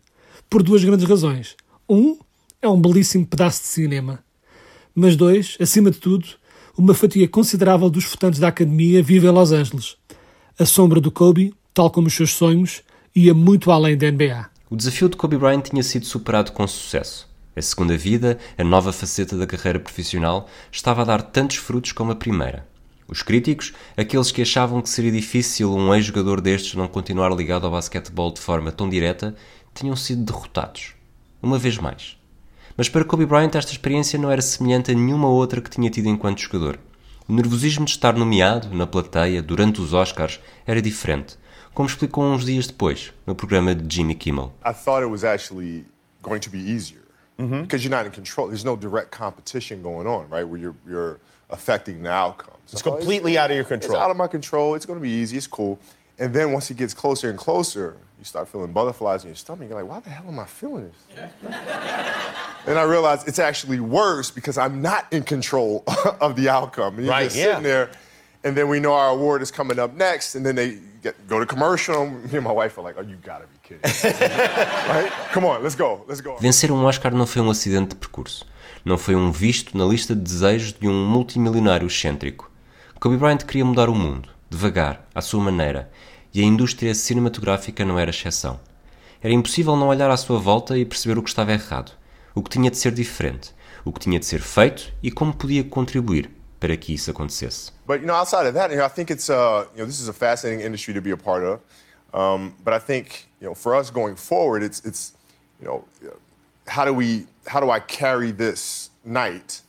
Por 0.48 0.62
duas 0.62 0.84
grandes 0.84 1.06
razões. 1.06 1.56
Um, 1.88 2.16
é 2.62 2.68
um 2.68 2.80
belíssimo 2.80 3.26
pedaço 3.26 3.60
de 3.62 3.66
cinema. 3.66 4.20
Mas 4.94 5.16
dois, 5.16 5.58
acima 5.60 5.90
de 5.90 5.98
tudo, 5.98 6.26
uma 6.78 6.94
fatia 6.94 7.26
considerável 7.26 7.90
dos 7.90 8.04
votantes 8.04 8.38
da 8.38 8.48
Academia 8.48 9.02
vive 9.02 9.26
em 9.26 9.30
Los 9.30 9.50
Angeles. 9.50 9.96
A 10.56 10.64
sombra 10.64 11.00
do 11.00 11.10
Kobe, 11.10 11.52
tal 11.74 11.90
como 11.90 12.06
os 12.06 12.14
seus 12.14 12.32
sonhos, 12.32 12.82
ia 13.14 13.34
muito 13.34 13.72
além 13.72 13.96
da 13.96 14.10
NBA. 14.10 14.48
O 14.70 14.76
desafio 14.76 15.08
de 15.08 15.16
Kobe 15.16 15.36
Bryant 15.36 15.62
tinha 15.62 15.82
sido 15.82 16.06
superado 16.06 16.52
com 16.52 16.66
sucesso. 16.66 17.28
A 17.56 17.62
segunda 17.62 17.96
vida, 17.96 18.38
a 18.56 18.62
nova 18.62 18.92
faceta 18.92 19.36
da 19.36 19.46
carreira 19.46 19.80
profissional, 19.80 20.48
estava 20.70 21.02
a 21.02 21.04
dar 21.04 21.22
tantos 21.22 21.56
frutos 21.56 21.92
como 21.92 22.12
a 22.12 22.16
primeira. 22.16 22.75
Os 23.08 23.22
críticos, 23.22 23.72
aqueles 23.96 24.32
que 24.32 24.42
achavam 24.42 24.82
que 24.82 24.88
seria 24.88 25.12
difícil 25.12 25.72
um 25.72 25.94
ex-jogador 25.94 26.40
destes 26.40 26.74
não 26.74 26.88
continuar 26.88 27.32
ligado 27.32 27.64
ao 27.64 27.70
basquetebol 27.72 28.32
de 28.32 28.40
forma 28.40 28.72
tão 28.72 28.88
direta, 28.88 29.36
tinham 29.72 29.94
sido 29.94 30.24
derrotados. 30.24 30.94
Uma 31.40 31.56
vez 31.56 31.78
mais. 31.78 32.16
Mas 32.76 32.88
para 32.88 33.04
Kobe 33.04 33.24
Bryant 33.24 33.54
esta 33.54 33.70
experiência 33.70 34.18
não 34.18 34.30
era 34.30 34.42
semelhante 34.42 34.90
a 34.90 34.94
nenhuma 34.94 35.28
outra 35.28 35.60
que 35.60 35.70
tinha 35.70 35.88
tido 35.88 36.08
enquanto 36.08 36.40
jogador. 36.40 36.80
O 37.28 37.32
nervosismo 37.32 37.84
de 37.84 37.92
estar 37.92 38.14
nomeado 38.14 38.74
na 38.74 38.86
plateia 38.86 39.40
durante 39.40 39.80
os 39.80 39.92
Oscars 39.92 40.40
era 40.66 40.82
diferente, 40.82 41.38
como 41.72 41.88
explicou 41.88 42.24
uns 42.24 42.44
dias 42.44 42.66
depois 42.66 43.12
no 43.24 43.36
programa 43.36 43.74
de 43.74 43.94
Jimmy 43.94 44.14
Kimmel. 44.16 44.52
I 44.64 44.72
thought 44.72 45.04
it 45.04 45.10
was 45.10 45.22
actually 45.22 45.86
going 46.22 46.40
to 46.40 46.50
be 46.50 46.58
easier 46.58 47.05
mm 47.38 47.50
-hmm. 47.50 47.62
because 47.62 47.82
you're 47.84 47.96
not 47.96 48.06
in 48.06 48.12
control. 48.12 48.48
There's 48.48 48.64
no 48.64 48.76
direct 48.76 49.10
competition 49.10 49.82
going 49.82 50.06
on, 50.06 50.28
right? 50.30 50.48
Where 50.48 50.60
you're 50.60 50.76
you're 50.86 51.18
affecting 51.48 52.02
the 52.02 52.10
outcome. 52.10 52.58
It's 52.64 52.82
so 52.82 52.90
completely 52.90 53.32
it's, 53.32 53.40
out 53.40 53.50
of 53.50 53.56
your 53.56 53.66
control. 53.66 53.94
It's 53.94 54.04
out 54.04 54.10
of 54.10 54.16
my 54.16 54.28
control. 54.28 54.74
It's 54.76 54.86
going 54.86 54.98
to 54.98 55.08
be 55.10 55.22
easy. 55.22 55.36
It's 55.36 55.48
cool. 55.48 55.78
And 56.18 56.32
then 56.32 56.52
once 56.52 56.72
it 56.72 56.78
gets 56.78 56.94
closer 56.94 57.28
and 57.30 57.38
closer, 57.38 57.96
you 58.18 58.24
start 58.24 58.48
feeling 58.48 58.72
butterflies 58.72 59.22
in 59.22 59.28
your 59.28 59.36
stomach. 59.36 59.68
You're 59.68 59.82
like, 59.82 59.90
why 59.90 60.00
the 60.00 60.10
hell 60.10 60.24
am 60.28 60.38
I 60.38 60.46
feeling 60.46 60.90
this? 60.90 61.30
and 62.66 62.78
I 62.78 62.82
realized 62.82 63.28
it's 63.28 63.38
actually 63.38 63.80
worse 63.80 64.30
because 64.30 64.56
I'm 64.56 64.80
not 64.80 65.12
in 65.12 65.22
control 65.22 65.84
of 66.20 66.34
the 66.36 66.48
outcome. 66.48 66.96
And 66.96 67.04
you're 67.04 67.14
right, 67.14 67.24
just 67.24 67.36
yeah. 67.36 67.44
sitting 67.44 67.62
there, 67.64 67.90
and 68.42 68.56
then 68.56 68.68
we 68.68 68.80
know 68.80 68.94
our 68.94 69.10
award 69.10 69.42
is 69.42 69.50
coming 69.50 69.78
up 69.78 69.94
next, 69.94 70.34
and 70.34 70.46
then 70.46 70.54
they 70.54 70.78
get, 71.06 71.28
go 71.28 71.38
to 71.40 71.46
commercial. 71.46 72.06
Me 72.32 72.38
and 72.38 72.42
my 72.42 72.52
wife 72.52 72.78
are 72.78 72.82
like, 72.82 72.96
oh, 72.98 73.02
you 73.02 73.16
gotta 73.16 73.46
be 73.46 73.58
kidding. 73.62 73.82
right? 74.88 75.10
Come 75.32 75.44
on, 75.46 75.62
let's 75.62 75.76
go, 75.76 76.04
let's 76.08 76.20
go. 76.20 76.36
Vencer 76.40 76.70
um 76.72 76.84
Oscar 76.84 77.14
não 77.14 77.26
foi 77.26 77.42
um 77.42 77.50
acidente 77.50 77.90
de 77.90 77.96
percurso. 77.96 78.44
Não 78.84 78.98
foi 78.98 79.14
um 79.14 79.30
visto 79.30 79.76
na 79.76 79.84
lista 79.84 80.14
de 80.14 80.22
desejos 80.22 80.72
de 80.72 80.88
um 80.88 81.08
multimilionário 81.08 81.86
excêntrico. 81.86 82.50
Kobe 83.00 83.16
Bryant 83.16 83.38
queria 83.38 83.64
mudar 83.64 83.88
o 83.88 83.94
mundo, 83.94 84.28
devagar, 84.48 85.06
à 85.14 85.20
sua 85.20 85.42
maneira, 85.42 85.90
e 86.32 86.40
a 86.40 86.44
indústria 86.44 86.94
cinematográfica 86.94 87.84
não 87.84 87.98
era 87.98 88.10
exceção. 88.10 88.60
Era 89.20 89.34
impossível 89.34 89.76
não 89.76 89.88
olhar 89.88 90.10
à 90.10 90.16
sua 90.16 90.38
volta 90.38 90.78
e 90.78 90.84
perceber 90.84 91.18
o 91.18 91.22
que 91.22 91.28
estava 91.28 91.52
errado, 91.52 91.92
o 92.34 92.42
que 92.42 92.50
tinha 92.50 92.70
de 92.70 92.78
ser 92.78 92.92
diferente, 92.92 93.54
o 93.84 93.92
que 93.92 94.00
tinha 94.00 94.18
de 94.18 94.26
ser 94.26 94.40
feito 94.40 94.92
e 95.02 95.10
como 95.10 95.34
podia 95.34 95.64
contribuir 95.64 96.35
para 96.60 96.76
que 96.76 96.94
isso 96.94 97.10
acontecesse. 97.10 97.72
But 97.86 98.00
you 98.00 98.06
know, 98.06 98.14
outside 98.14 98.46
of 98.46 98.54
that, 98.54 98.70
you 98.70 98.76
know, 98.76 98.84
I 98.84 98.88
think 98.88 99.10
it's 99.10 99.30
uh, 99.30 99.66
you 99.74 99.80
know, 99.80 99.86
this 99.86 100.00
is 100.00 100.08
a 100.08 100.12
fascinating 100.12 100.64
industry 100.64 100.94
to 100.94 101.00
be 101.00 101.10
a 101.10 101.16
part 101.16 101.44
of. 101.44 101.60
Um, 102.12 102.54
but 102.64 102.72
I 102.72 102.78
think 102.78 103.28
you 103.40 103.46
know, 103.46 103.54
for 103.54 103.74
us 103.74 103.90
going 103.90 104.16
forward, 104.16 104.62
it's 104.62 104.80
it's 104.84 105.12
you 105.60 105.66
know, 105.66 105.84
how 106.66 106.84
do 106.84 106.92
we 106.92 107.26
how 107.46 107.60
do 107.60 107.70
I 107.70 107.80
carry 107.80 108.30
this 108.32 108.90
night 109.04 109.62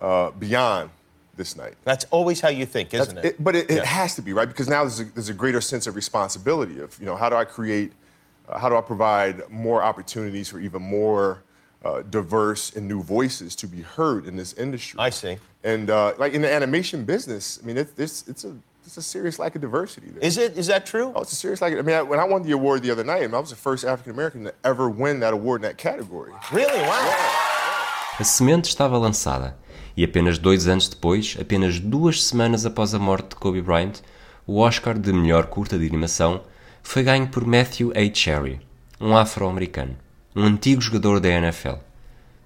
uh, 0.00 0.30
beyond 0.30 0.90
this 1.36 1.56
night. 1.56 1.74
That's 1.84 2.04
always 2.10 2.40
how 2.40 2.48
you 2.48 2.66
think, 2.66 2.92
isn't 2.92 3.18
it? 3.18 3.24
it? 3.24 3.42
But 3.42 3.56
it, 3.56 3.70
it 3.70 3.76
yeah. 3.76 3.84
has 3.84 4.14
to 4.16 4.22
be, 4.22 4.32
right? 4.32 4.48
Because 4.48 4.68
now 4.68 4.82
there's 4.82 5.00
a, 5.00 5.04
there's 5.04 5.30
a 5.30 5.34
greater 5.34 5.60
sense 5.60 5.86
of 5.86 5.96
responsibility 5.96 6.80
of, 6.80 6.98
you 7.00 7.06
know, 7.06 7.16
how 7.16 7.30
do 7.30 7.36
I 7.36 7.44
create, 7.44 7.92
uh, 8.48 8.58
how 8.58 8.68
do 8.68 8.76
I 8.76 8.82
provide 8.82 9.48
more 9.48 9.82
opportunities 9.82 10.48
for 10.48 10.60
even 10.60 10.82
more 10.82 11.42
uh, 11.84 12.02
diverse 12.02 12.74
and 12.76 12.86
new 12.86 13.02
voices 13.02 13.54
to 13.56 13.66
be 13.66 13.82
heard 13.82 14.26
in 14.26 14.36
this 14.36 14.52
industry? 14.54 14.98
I 14.98 15.10
see. 15.10 15.38
And 15.64 15.90
uh, 15.90 16.14
like 16.18 16.32
in 16.32 16.42
the 16.42 16.52
animation 16.52 17.04
business, 17.04 17.58
I 17.62 17.66
mean, 17.66 17.76
it, 17.76 17.88
it's, 17.98 18.26
it's 18.28 18.44
a 18.44 18.56
it's 18.86 18.96
a 18.96 19.02
serious 19.02 19.38
lack 19.38 19.54
of 19.54 19.60
diversity. 19.60 20.08
There. 20.08 20.22
Is 20.22 20.36
it? 20.36 20.58
Is 20.58 20.66
that 20.66 20.84
true? 20.84 21.12
Oh, 21.14 21.22
it's 21.22 21.32
a 21.32 21.36
serious 21.36 21.60
lack. 21.60 21.72
Of, 21.72 21.78
I 21.78 21.82
mean, 21.82 21.94
I, 21.94 22.02
when 22.02 22.18
I 22.18 22.24
won 22.24 22.42
the 22.42 22.52
award 22.52 22.82
the 22.82 22.90
other 22.90 23.04
night, 23.04 23.22
I, 23.22 23.26
mean, 23.26 23.34
I 23.34 23.38
was 23.38 23.50
the 23.50 23.56
first 23.56 23.84
African 23.84 24.12
American 24.12 24.44
to 24.44 24.54
ever 24.64 24.88
win 24.90 25.20
that 25.20 25.32
award 25.32 25.62
in 25.62 25.68
that 25.68 25.78
category. 25.78 26.32
Really? 26.50 26.80
Wow. 26.80 27.04
Yeah. 27.04 27.50
A 28.18 28.24
semente 28.24 28.68
estava 28.68 28.98
lançada 28.98 29.56
e 29.96 30.04
apenas 30.04 30.38
dois 30.38 30.66
anos 30.66 30.88
depois, 30.88 31.36
apenas 31.40 31.78
duas 31.78 32.24
semanas 32.24 32.66
após 32.66 32.94
a 32.94 32.98
morte 32.98 33.30
de 33.30 33.36
Kobe 33.36 33.62
Bryant, 33.62 34.00
o 34.46 34.58
Oscar 34.58 34.98
de 34.98 35.12
melhor 35.12 35.46
curta 35.46 35.78
de 35.78 35.86
animação 35.86 36.42
foi 36.82 37.02
ganho 37.02 37.28
por 37.28 37.46
Matthew 37.46 37.92
A. 37.94 38.14
Cherry, 38.14 38.60
um 39.00 39.16
afro-americano, 39.16 39.96
um 40.34 40.44
antigo 40.44 40.80
jogador 40.80 41.20
da 41.20 41.28
NFL. 41.28 41.74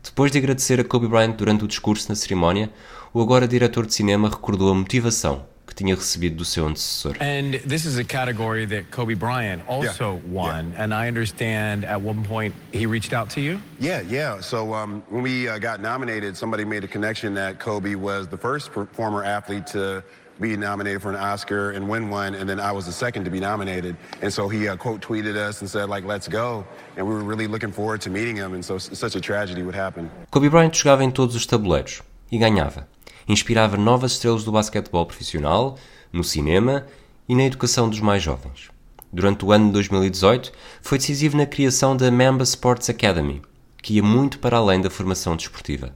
Depois 0.02 0.30
de 0.30 0.38
agradecer 0.38 0.80
a 0.80 0.84
Kobe 0.84 1.08
Bryant 1.08 1.32
durante 1.32 1.64
o 1.64 1.68
discurso 1.68 2.08
na 2.08 2.14
cerimónia, 2.14 2.70
o 3.12 3.20
agora 3.20 3.48
diretor 3.48 3.86
de 3.86 3.94
cinema 3.94 4.28
recordou 4.28 4.70
a 4.70 4.74
motivação 4.74 5.46
que 5.66 5.74
tinha 5.74 5.94
recebido 5.94 6.36
do 6.36 6.44
seu 6.44 6.66
antecessor. 6.66 7.16
And 7.20 7.58
this 7.66 7.84
is 7.86 7.98
a 7.98 8.04
category 8.04 8.66
that 8.66 8.90
Kobe 8.90 9.14
Bryant 9.14 9.62
also 9.66 10.14
yeah. 10.14 10.30
won, 10.30 10.72
yeah. 10.72 10.84
and 10.84 10.94
I 10.94 11.08
understand 11.08 11.84
at 11.84 12.00
one 12.00 12.22
point 12.22 12.54
he 12.70 12.86
reached 12.86 13.12
out 13.12 13.30
to 13.30 13.40
you. 13.40 13.60
Yeah, 13.80 14.02
yeah. 14.02 14.40
So 14.40 14.74
um, 14.74 15.02
when 15.08 15.22
we 15.22 15.48
uh, 15.48 15.58
got 15.58 15.80
nominated, 15.80 16.36
somebody 16.36 16.64
made 16.64 16.84
a 16.84 16.88
connection 16.88 17.34
that 17.34 17.58
Kobe 17.58 17.94
was 17.94 18.28
the 18.28 18.36
first 18.36 18.70
former 18.92 19.24
athlete 19.24 19.66
to 19.68 20.04
be 20.40 20.56
nominated 20.56 21.00
for 21.02 21.10
an 21.10 21.16
Oscar 21.16 21.70
and 21.70 21.88
win 21.88 22.10
one, 22.10 22.34
and 22.34 22.48
then 22.48 22.58
I 22.58 22.72
was 22.72 22.86
the 22.86 22.92
second 22.92 23.24
to 23.24 23.30
be 23.30 23.40
nominated. 23.40 23.96
And 24.22 24.32
so 24.32 24.48
he 24.48 24.68
uh, 24.68 24.76
quote 24.76 25.00
tweeted 25.00 25.36
us 25.36 25.60
and 25.60 25.70
said 25.70 25.88
like, 25.88 26.06
"Let's 26.06 26.28
go," 26.28 26.64
and 26.96 27.06
we 27.06 27.14
were 27.14 27.24
really 27.24 27.46
looking 27.46 27.72
forward 27.72 28.00
to 28.02 28.10
meeting 28.10 28.36
him. 28.36 28.54
And 28.54 28.64
so 28.64 28.78
such 28.78 29.16
a 29.16 29.20
tragedy 29.20 29.62
would 29.62 29.76
happen. 29.76 30.10
Kobe 30.30 30.48
Bryant 30.48 30.74
jogava 30.74 31.04
em 31.04 31.10
todos 31.10 31.34
os 31.34 31.46
tabuleiros 31.46 32.02
e 32.30 32.38
ganhava. 32.38 32.86
inspirava 33.28 33.76
novas 33.76 34.12
estrelas 34.12 34.44
do 34.44 34.52
basquetebol 34.52 35.06
profissional, 35.06 35.78
no 36.12 36.22
cinema 36.22 36.86
e 37.28 37.34
na 37.34 37.44
educação 37.44 37.88
dos 37.88 38.00
mais 38.00 38.22
jovens. 38.22 38.70
Durante 39.12 39.44
o 39.44 39.52
ano 39.52 39.66
de 39.66 39.72
2018, 39.72 40.52
foi 40.82 40.98
decisivo 40.98 41.36
na 41.36 41.46
criação 41.46 41.96
da 41.96 42.10
Mamba 42.10 42.42
Sports 42.42 42.90
Academy, 42.90 43.42
que 43.82 43.94
ia 43.94 44.02
muito 44.02 44.38
para 44.38 44.56
além 44.56 44.80
da 44.80 44.90
formação 44.90 45.36
desportiva. 45.36 45.94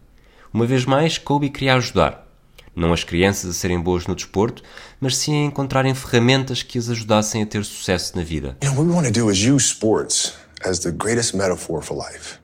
Uma 0.53 0.67
vez 0.67 0.85
mais, 0.85 1.19
Kobe 1.19 1.51
queria 1.51 1.75
ajudar, 1.75 2.27
não 2.79 2.93
as 2.93 3.05
crianças 3.05 3.51
a 3.51 3.53
serem 3.53 3.81
boas 3.81 4.07
no 4.07 4.15
desporto, 4.15 4.63
mas 5.01 5.17
sim 5.17 5.43
a 5.43 5.47
encontrarem 5.47 5.95
ferramentas 5.95 6.63
que 6.63 6.79
as 6.79 6.89
ajudassem 6.89 7.43
a 7.43 7.47
ter 7.47 7.65
sucesso 7.65 8.17
na 8.17 8.23
vida. 8.23 8.57
You 8.63 8.71
know, 8.71 8.79
what 8.79 8.89
we 8.89 8.95
want 8.95 9.07
to 9.07 9.13
do 9.13 9.31
is 9.31 9.39
use 9.39 9.67
sports 9.67 10.35
as 10.65 10.81
the 10.81 10.91
greatest 10.91 11.35
metaphor 11.37 11.83
for 11.83 11.97
life. 11.97 12.39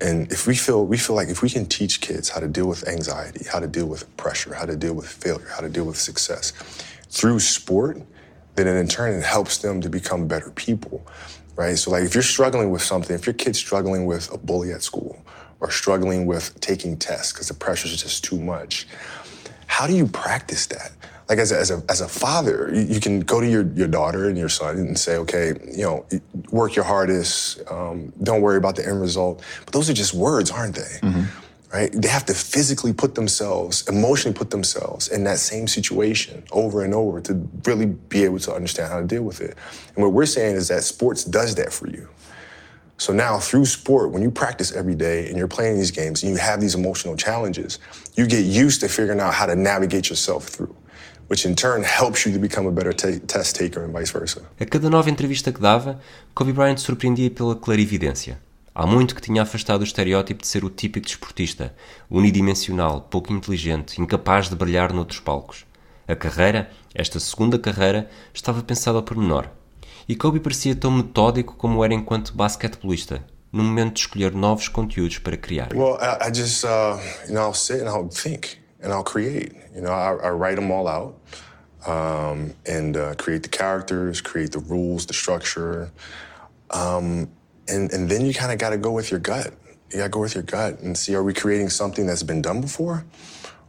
And 0.00 0.32
if 0.32 0.48
we 0.48 0.56
feel 0.56 0.84
we 0.84 0.98
feel 0.98 1.14
like 1.14 1.30
if 1.30 1.42
we 1.42 1.48
can 1.48 1.64
teach 1.64 2.00
kids 2.00 2.28
how 2.28 2.40
to 2.40 2.48
deal 2.48 2.66
with 2.66 2.88
anxiety, 2.88 3.46
how 3.50 3.60
to 3.60 3.68
deal 3.68 3.86
with 3.86 4.04
pressure, 4.16 4.52
how 4.52 4.66
to 4.66 4.76
deal 4.76 4.94
with 4.94 5.06
failure, 5.06 5.48
how 5.54 5.60
to 5.60 5.68
deal 5.68 5.84
with 5.84 5.96
success 5.96 6.52
through 7.08 7.38
sport, 7.38 8.02
then 8.56 8.66
in 8.66 8.88
turn 8.88 9.14
it 9.14 9.24
helps 9.24 9.58
them 9.58 9.80
to 9.80 9.88
become 9.88 10.26
better 10.26 10.50
people. 10.50 11.06
Right? 11.54 11.78
So 11.78 11.92
like 11.92 12.02
if 12.02 12.14
you're 12.14 12.22
struggling 12.22 12.70
with 12.70 12.82
something, 12.82 13.14
if 13.14 13.26
your 13.26 13.34
kid's 13.34 13.58
struggling 13.58 14.06
with 14.06 14.32
a 14.32 14.38
bully 14.38 14.72
at 14.72 14.82
school 14.82 15.24
or 15.60 15.70
struggling 15.70 16.26
with 16.26 16.58
taking 16.60 16.96
tests 16.96 17.32
because 17.32 17.46
the 17.46 17.54
pressure 17.54 17.86
is 17.86 18.02
just 18.02 18.24
too 18.24 18.40
much, 18.40 18.88
how 19.82 19.88
do 19.88 19.96
you 19.96 20.06
practice 20.06 20.66
that? 20.66 20.92
like 21.28 21.38
as 21.38 21.50
a, 21.50 21.58
as 21.58 21.70
a, 21.70 21.82
as 21.88 22.00
a 22.02 22.08
father, 22.08 22.70
you, 22.72 22.82
you, 22.82 23.00
can 23.00 23.20
go 23.20 23.40
to 23.40 23.48
your, 23.48 23.62
your 23.72 23.88
daughter 23.88 24.28
and 24.28 24.36
your 24.36 24.50
son 24.50 24.76
and 24.76 24.98
say, 24.98 25.16
okay, 25.16 25.54
you 25.70 25.82
know, 25.82 26.04
work 26.50 26.76
your 26.76 26.84
hardest, 26.84 27.62
um, 27.70 28.12
don't 28.22 28.42
worry 28.42 28.58
about 28.58 28.76
the 28.76 28.86
end 28.86 29.00
result. 29.00 29.42
But 29.64 29.72
those 29.72 29.88
are 29.88 29.94
just 29.94 30.12
words, 30.12 30.50
aren't 30.50 30.74
they? 30.74 30.98
Mm-hmm. 31.00 31.22
Right? 31.72 31.90
They 31.90 32.08
have 32.08 32.26
to 32.26 32.34
physically 32.34 32.92
put 32.92 33.14
themselves, 33.14 33.88
emotionally 33.88 34.36
put 34.36 34.50
themselves 34.50 35.08
in 35.08 35.24
that 35.24 35.38
same 35.38 35.66
situation 35.66 36.44
over 36.52 36.84
and 36.84 36.94
over 36.94 37.20
to 37.22 37.48
really 37.64 37.86
be 37.86 38.24
able 38.24 38.38
to 38.40 38.52
understand 38.52 38.92
how 38.92 39.00
to 39.00 39.06
deal 39.06 39.22
with 39.22 39.40
it. 39.40 39.56
And 39.94 40.04
what 40.04 40.12
we're 40.12 40.26
saying 40.26 40.56
is 40.56 40.68
that 40.68 40.84
sports 40.84 41.24
does 41.24 41.54
that 41.54 41.72
for 41.72 41.88
you. 41.88 42.08
So 43.02 43.12
now 43.12 43.40
through 43.40 43.64
sport, 43.64 44.12
when 44.12 44.22
you 44.22 44.30
practice 44.30 44.70
every 44.70 44.94
day 44.94 45.26
and 45.26 45.36
you're 45.36 45.48
playing 45.48 45.76
these 45.76 45.90
games 45.90 46.22
and 46.22 46.30
you 46.30 46.38
have 46.38 46.60
these 46.60 46.76
emotional 46.76 47.16
challenges, 47.16 47.80
you 48.14 48.28
get 48.28 48.44
used 48.44 48.78
to 48.82 48.88
figuring 48.88 49.18
out 49.18 49.34
how 49.34 49.44
to 49.44 49.56
navigate 49.56 50.08
yourself 50.08 50.46
through. 50.46 50.72
which 51.26 51.44
in 51.44 51.54
turn 51.56 51.82
helps 51.82 52.24
you 52.24 52.32
to 52.32 52.38
become 52.38 52.66
a 52.68 52.70
better 52.70 52.92
test 52.92 53.56
taker 53.56 53.82
and 53.82 53.92
vice 53.92 54.12
versa. 54.12 54.42
A 54.60 54.64
cada 54.66 54.88
nova 54.88 55.10
entrevista 55.10 55.50
que 55.50 55.60
dava, 55.60 55.98
Kobe 56.32 56.52
Bryant 56.52 56.78
surpreendia 56.78 57.28
pela 57.30 57.56
clarividência. 57.56 58.38
Há 58.72 58.86
muito 58.86 59.16
que 59.16 59.20
tinha 59.20 59.42
afastado 59.42 59.80
o 59.80 59.84
estereótipo 59.84 60.42
de 60.42 60.46
ser 60.46 60.62
o 60.64 60.70
típico 60.70 61.06
desportista, 61.06 61.74
unidimensional, 62.08 63.00
pouco 63.10 63.32
inteligente, 63.32 64.00
incapaz 64.00 64.48
de 64.48 64.54
brilhar 64.54 64.92
noutros 64.92 65.20
palcos. 65.20 65.64
A 66.06 66.14
carreira, 66.14 66.70
esta 66.94 67.18
segunda 67.18 67.58
carreira, 67.58 68.08
estava 68.32 68.62
pensada 68.62 69.02
por 69.02 69.16
menor. 69.16 69.50
E 70.08 70.16
Kobe 70.16 70.40
parecia 70.40 70.74
tão 70.74 70.90
metódico 70.90 71.54
como 71.56 71.84
era 71.84 71.94
enquanto 71.94 72.34
basquetebolista, 72.34 73.24
no 73.52 73.62
momento 73.62 73.94
de 73.94 74.00
escolher 74.00 74.32
novos 74.34 74.68
conteúdos 74.68 75.18
para 75.18 75.36
criar. 75.36 75.68
Well, 75.74 75.98
I, 76.00 76.28
I 76.28 76.30
just, 76.32 76.64
uh, 76.64 76.98
you 77.26 77.34
know, 77.34 77.42
I'll 77.42 77.54
sit 77.54 77.80
and 77.80 77.88
I'll 77.88 78.08
think. 78.08 78.62
and 78.82 78.92
I'll 78.92 79.04
create. 79.04 79.54
You 79.74 79.80
know, 79.80 79.92
I, 79.92 80.14
I 80.14 80.30
write 80.30 80.56
them 80.56 80.70
all 80.70 80.88
out 80.88 81.18
um, 81.86 82.52
and 82.66 82.96
uh, 82.96 83.14
create 83.14 83.42
the 83.42 83.48
characters, 83.48 84.20
create 84.20 84.52
the 84.52 84.58
rules, 84.58 85.06
the 85.06 85.14
structure, 85.14 85.90
um, 86.70 87.30
and 87.68 87.90
and 87.92 88.08
then 88.10 88.26
you 88.26 88.34
kind 88.34 88.52
of 88.52 88.58
got 88.58 88.70
to 88.70 88.76
go 88.76 88.90
with 88.90 89.10
your 89.10 89.20
gut. 89.20 89.54
You 89.90 89.98
got 89.98 90.04
to 90.04 90.10
go 90.10 90.20
with 90.20 90.34
your 90.34 90.42
gut 90.42 90.80
and 90.80 90.98
see: 90.98 91.14
Are 91.14 91.22
we 91.22 91.32
creating 91.32 91.70
something 91.70 92.06
that's 92.06 92.22
been 92.22 92.42
done 92.42 92.60
before, 92.60 93.04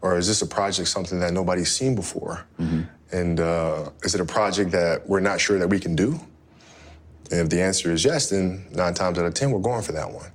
or 0.02 0.18
is 0.18 0.28
this 0.28 0.42
a 0.42 0.48
project 0.48 0.90
something 0.90 1.20
that 1.20 1.32
nobody's 1.32 1.72
seen 1.72 1.96
before? 1.96 2.46
Mm-hmm. 2.60 2.82
And 3.14 3.40
uh, 3.40 3.92
is 4.04 4.16
it 4.16 4.22
a 4.22 4.26
project 4.26 4.72
that 4.72 5.08
we're 5.08 5.22
not 5.22 5.40
sure 5.40 5.60
that 5.60 5.70
we 5.70 5.80
can 5.80 5.96
do? 5.96 6.20
And 7.32 7.42
if 7.42 7.50
the 7.50 7.62
answer 7.62 7.94
is 7.94 8.04
yes, 8.04 8.30
then 8.30 8.66
nine 8.72 8.94
times 8.94 9.18
out 9.20 9.26
of 9.26 9.34
ten, 9.34 9.52
we're 9.52 9.62
going 9.62 9.84
for 9.84 9.94
that 9.94 10.12
one. 10.12 10.32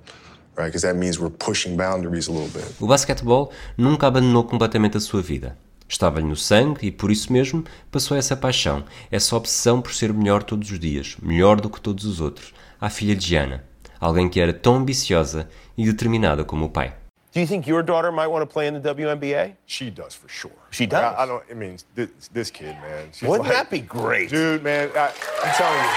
right? 0.59 0.73
That 0.81 0.95
means 0.95 1.17
we're 1.17 1.31
pushing 1.31 1.77
boundaries 1.77 2.27
a 2.27 2.31
little 2.31 2.49
bit. 2.49 2.75
O 2.79 2.87
basquetebol 2.87 3.51
nunca 3.77 4.07
abandonou 4.07 4.43
completamente 4.43 4.97
a 4.97 4.99
sua 4.99 5.21
vida. 5.21 5.57
Estava-lhe 5.87 6.27
no 6.27 6.35
sangue 6.35 6.87
e 6.87 6.91
por 6.91 7.09
isso 7.09 7.33
mesmo 7.33 7.63
passou 7.89 8.15
essa 8.15 8.35
paixão, 8.35 8.83
essa 9.09 9.35
obsessão 9.35 9.81
por 9.81 9.93
ser 9.93 10.13
melhor 10.13 10.43
todos 10.43 10.69
os 10.69 10.79
dias, 10.79 11.17
melhor 11.21 11.59
do 11.59 11.69
que 11.69 11.81
todos 11.81 12.05
os 12.05 12.21
outros, 12.21 12.53
à 12.79 12.89
filha 12.91 13.15
de 13.15 13.25
Gianna, 13.25 13.63
alguém 13.99 14.29
que 14.29 14.39
era 14.39 14.53
tão 14.53 14.75
ambiciosa 14.75 15.49
e 15.75 15.85
determinada 15.85 16.43
como 16.43 16.65
o 16.65 16.69
pai. 16.69 16.93
Do 17.39 17.43
you 17.43 17.47
think 17.47 17.67
your 17.67 17.81
daughter 17.81 18.11
might 18.11 18.27
want 18.27 18.41
to 18.41 18.45
play 18.45 18.67
in 18.67 18.73
the 18.73 18.93
WNBA? 18.93 19.55
She 19.65 19.89
does 19.89 20.13
for 20.13 20.27
sure. 20.27 20.51
She 20.71 20.85
does. 20.85 21.15
I, 21.15 21.23
I 21.23 21.25
don't. 21.25 21.41
I 21.49 21.53
mean, 21.53 21.77
this, 21.95 22.09
this 22.33 22.51
kid, 22.51 22.75
man. 22.81 23.11
Wouldn't 23.21 23.47
like, 23.47 23.57
that 23.57 23.69
be 23.69 23.79
great, 23.79 24.29
dude? 24.29 24.61
Man, 24.61 24.91
I, 24.93 25.13
I'm 25.41 25.55
telling 25.55 25.79
you. 25.79 25.89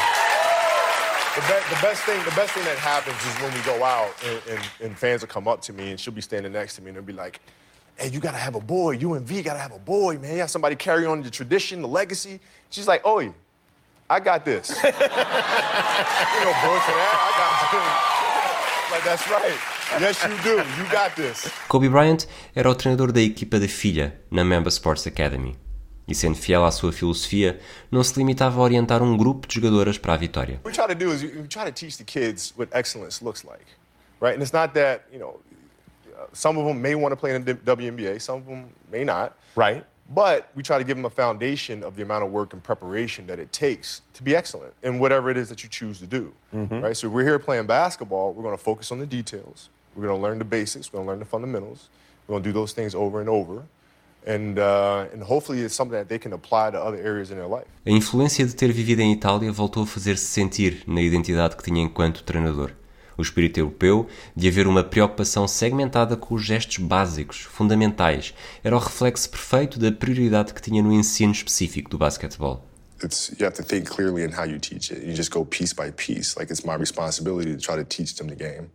the, 1.34 1.40
be- 1.52 1.74
the, 1.74 1.82
best 1.82 2.04
thing, 2.04 2.22
the 2.22 2.36
best 2.36 2.52
thing 2.52 2.62
that 2.62 2.78
happens 2.78 3.16
is 3.26 3.42
when 3.42 3.52
we 3.52 3.60
go 3.62 3.82
out 3.82 4.14
and, 4.24 4.40
and, 4.50 4.70
and, 4.84 4.96
fans 4.96 5.22
will 5.22 5.28
come 5.30 5.48
up 5.48 5.60
to 5.62 5.72
me 5.72 5.90
and 5.90 5.98
she'll 5.98 6.14
be 6.14 6.20
standing 6.20 6.52
next 6.52 6.76
to 6.76 6.80
me 6.80 6.90
and 6.90 6.96
they'll 6.96 7.02
be 7.02 7.12
like, 7.12 7.40
"Hey, 7.96 8.06
you 8.06 8.20
gotta 8.20 8.38
have 8.38 8.54
a 8.54 8.60
boy. 8.60 8.92
You 8.92 9.14
and 9.14 9.26
V 9.26 9.42
gotta 9.42 9.58
have 9.58 9.72
a 9.72 9.80
boy, 9.80 10.18
man. 10.18 10.34
You 10.34 10.40
have 10.42 10.50
somebody 10.50 10.76
carry 10.76 11.06
on 11.06 11.22
the 11.22 11.30
tradition, 11.30 11.82
the 11.82 11.88
legacy." 11.88 12.38
She's 12.70 12.86
like, 12.86 13.02
"Oh, 13.04 13.34
I 14.08 14.20
got 14.20 14.44
this." 14.44 14.70
you 14.84 14.92
know, 14.92 14.92
boy, 14.92 16.78
for 16.86 16.94
that, 16.94 17.18
I 17.18 17.30
got 17.36 18.06
this. 18.06 18.11
Like 18.92 19.04
that's 19.04 19.26
right. 19.28 19.58
Yes, 20.00 20.22
you 20.22 20.36
do. 20.42 20.62
You 20.78 20.90
got 20.90 21.14
this. 21.16 21.50
Kobe 21.68 21.88
Bryant 21.88 22.26
era 22.54 22.70
o 22.70 22.74
treinador 22.74 23.10
da 23.10 23.20
equipa 23.20 23.58
da 23.58 23.68
filha 23.68 24.14
na 24.30 24.44
Member 24.44 24.70
Sports 24.70 25.06
Academy. 25.06 25.56
e 26.06 26.14
sendo 26.14 26.36
fiel 26.36 26.64
à 26.64 26.70
sua 26.70 26.92
filosofia, 26.92 27.58
não 27.90 28.02
se 28.02 28.18
limitava 28.18 28.60
a 28.60 28.62
orientar 28.62 29.02
um 29.02 29.16
grupo 29.16 29.46
de 29.46 29.54
jogadoras 29.54 29.96
para 29.96 30.14
a 30.14 30.16
vitória. 30.16 30.60
What 30.62 30.66
we 30.66 30.72
try 30.72 30.88
to 30.88 30.94
do 30.94 31.12
is 31.12 31.22
we 31.22 31.46
try 31.48 31.64
to 31.64 31.72
teach 31.72 31.96
the 31.96 32.04
kids 32.04 32.52
what 32.58 32.68
excellence 32.72 33.24
looks 33.24 33.44
like, 33.44 33.64
right? 34.20 34.34
And 34.34 34.42
it's 34.42 34.52
not 34.52 34.74
that, 34.74 35.04
you 35.12 35.18
know, 35.18 35.40
some 36.32 36.58
of 36.58 36.66
them 36.66 36.80
may 36.80 36.94
want 36.94 37.12
to 37.12 37.16
play 37.16 37.34
in 37.34 37.44
the 37.44 37.54
WNBA, 37.54 38.20
some 38.20 38.38
of 38.38 38.46
them 38.46 38.66
may 38.90 39.04
not. 39.04 39.32
Right. 39.56 39.84
But 40.14 40.48
we 40.54 40.62
try 40.62 40.78
to 40.78 40.84
give 40.84 40.96
them 40.96 41.06
a 41.06 41.10
foundation 41.10 41.82
of 41.82 41.96
the 41.96 42.02
amount 42.02 42.24
of 42.24 42.30
work 42.30 42.52
and 42.52 42.62
preparation 42.62 43.26
that 43.28 43.38
it 43.38 43.52
takes 43.52 44.02
to 44.14 44.22
be 44.22 44.36
excellent 44.36 44.74
in 44.82 44.98
whatever 44.98 45.30
it 45.30 45.36
is 45.36 45.48
that 45.48 45.62
you 45.62 45.68
choose 45.68 45.98
to 46.00 46.06
do. 46.06 46.32
Mm-hmm. 46.54 46.80
Right? 46.80 46.96
So 46.96 47.08
we're 47.08 47.24
here 47.24 47.38
playing 47.38 47.66
basketball, 47.66 48.32
we're 48.32 48.42
going 48.42 48.56
to 48.56 48.62
focus 48.62 48.92
on 48.92 48.98
the 48.98 49.06
details. 49.06 49.70
We're 49.94 50.06
going 50.06 50.18
to 50.18 50.22
learn 50.22 50.38
the 50.38 50.44
basics, 50.44 50.92
we're 50.92 50.98
going 50.98 51.06
to 51.06 51.10
learn 51.12 51.18
the 51.20 51.24
fundamentals. 51.26 51.88
We're 52.26 52.34
going 52.34 52.42
to 52.42 52.48
do 52.48 52.52
those 52.52 52.72
things 52.72 52.94
over 52.94 53.20
and 53.20 53.28
over. 53.28 53.64
And, 54.24 54.58
uh, 54.58 55.06
and 55.12 55.22
hopefully 55.22 55.62
it's 55.62 55.74
something 55.74 55.98
that 55.98 56.08
they 56.08 56.18
can 56.18 56.32
apply 56.32 56.70
to 56.70 56.80
other 56.80 56.98
areas 56.98 57.30
in 57.30 57.36
their 57.38 57.48
life. 57.48 57.66
A 57.84 57.90
influência 57.90 58.46
de 58.46 58.54
ter 58.54 58.70
vivido 58.70 59.00
em 59.00 59.12
Itália 59.12 59.50
voltou 59.50 59.82
a 59.82 59.86
fazer-se 59.86 60.26
sentir 60.26 60.84
na 60.86 61.00
identidade 61.00 61.56
que 61.56 61.62
tinha 61.62 61.82
enquanto 61.82 62.22
treinador. 62.22 62.72
O 63.22 63.24
espírito 63.24 63.60
europeu 63.60 64.08
de 64.34 64.48
haver 64.48 64.66
uma 64.66 64.82
preocupação 64.82 65.46
segmentada 65.46 66.16
com 66.16 66.34
os 66.34 66.44
gestos 66.44 66.78
básicos, 66.78 67.42
fundamentais, 67.42 68.34
era 68.64 68.74
o 68.74 68.80
reflexo 68.80 69.30
perfeito 69.30 69.78
da 69.78 69.92
prioridade 69.92 70.52
que 70.52 70.60
tinha 70.60 70.82
no 70.82 70.92
ensino 70.92 71.30
específico 71.30 71.88
do 71.88 71.96
basquetebol. 71.96 72.66
It's, 73.00 73.32
you 73.38 73.46
have 73.46 73.54
to 73.54 73.62
think 73.62 73.88
clearly 73.88 74.24
in 74.24 74.32
how 74.32 74.44
you 74.44 74.58
teach 74.58 74.92
it. 74.92 75.06
You 75.06 75.14
just 75.14 75.30
go 75.30 75.44
piece 75.44 75.72
by 75.72 75.92
piece. 75.92 76.36
Like 76.36 76.52
it's 76.52 76.64
my 76.64 76.74
responsibility 76.74 77.54
to 77.54 77.60
try 77.60 77.76
to 77.76 77.84
teach 77.84 78.16
them 78.16 78.26
the 78.26 78.34
game. 78.34 78.72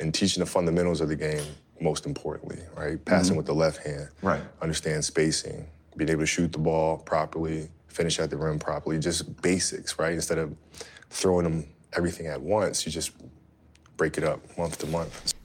And 0.00 0.12
teaching 0.12 0.42
the 0.42 0.50
fundamentals 0.50 1.00
of 1.00 1.08
the 1.08 1.16
game 1.16 1.44
most 1.80 2.06
importantly, 2.06 2.58
right? 2.76 2.98
Passing 3.04 3.30
mm-hmm. 3.30 3.36
with 3.36 3.46
the 3.46 3.54
left 3.54 3.86
hand. 3.86 4.08
Right. 4.20 4.42
Understand 4.60 5.04
spacing, 5.04 5.64
being 5.96 6.10
able 6.10 6.22
to 6.22 6.26
shoot 6.26 6.50
the 6.50 6.58
ball 6.58 6.98
properly, 6.98 7.68
finish 7.86 8.18
at 8.18 8.30
the 8.30 8.36
rim 8.36 8.58
properly, 8.58 8.98
just 8.98 9.40
basics, 9.42 9.96
right? 9.96 10.14
Instead 10.14 10.38
of 10.38 10.56
throwing 11.08 11.44
them 11.44 11.66
everything 11.96 12.26
at 12.26 12.40
once, 12.40 12.84
you 12.84 12.90
just 12.90 13.12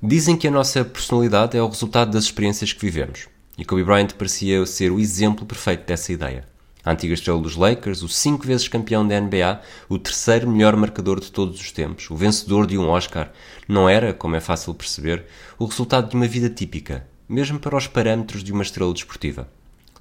Dizem 0.02 0.36
que 0.36 0.48
a 0.48 0.52
nossa 0.52 0.84
personalidade 0.84 1.58
é 1.58 1.62
o 1.62 1.68
resultado 1.68 2.12
das 2.12 2.26
experiências 2.26 2.74
que 2.74 2.82
vivemos. 2.82 3.28
E 3.58 3.64
Kobe 3.64 3.84
Bryant 3.84 4.14
parecia 4.18 4.66
ser 4.66 4.92
o 4.92 5.00
exemplo 5.00 5.46
perfeito 5.46 5.86
dessa 5.86 6.12
ideia. 6.12 6.46
A 6.84 6.92
antiga 6.92 7.14
estrela 7.14 7.40
dos 7.40 7.56
Lakers, 7.56 8.02
o 8.02 8.10
cinco 8.10 8.46
vezes 8.46 8.68
campeão 8.68 9.08
da 9.08 9.20
NBA, 9.20 9.62
o 9.88 10.00
terceiro 10.00 10.50
melhor 10.50 10.76
marcador 10.76 11.20
de 11.20 11.32
todos 11.32 11.62
os 11.62 11.72
tempos, 11.72 12.10
o 12.10 12.16
vencedor 12.16 12.66
de 12.66 12.76
um 12.78 12.90
Oscar, 12.90 13.32
não 13.68 13.88
era, 13.88 14.14
como 14.14 14.36
é 14.36 14.40
fácil 14.40 14.74
perceber, 14.74 15.26
o 15.60 15.66
resultado 15.66 16.10
de 16.10 16.16
uma 16.16 16.28
vida 16.28 16.50
típica, 16.50 17.08
mesmo 17.30 17.60
para 17.60 17.78
os 17.78 17.86
parâmetros 17.86 18.44
de 18.44 18.52
uma 18.52 18.64
estrela 18.64 18.92
desportiva. 18.92 19.48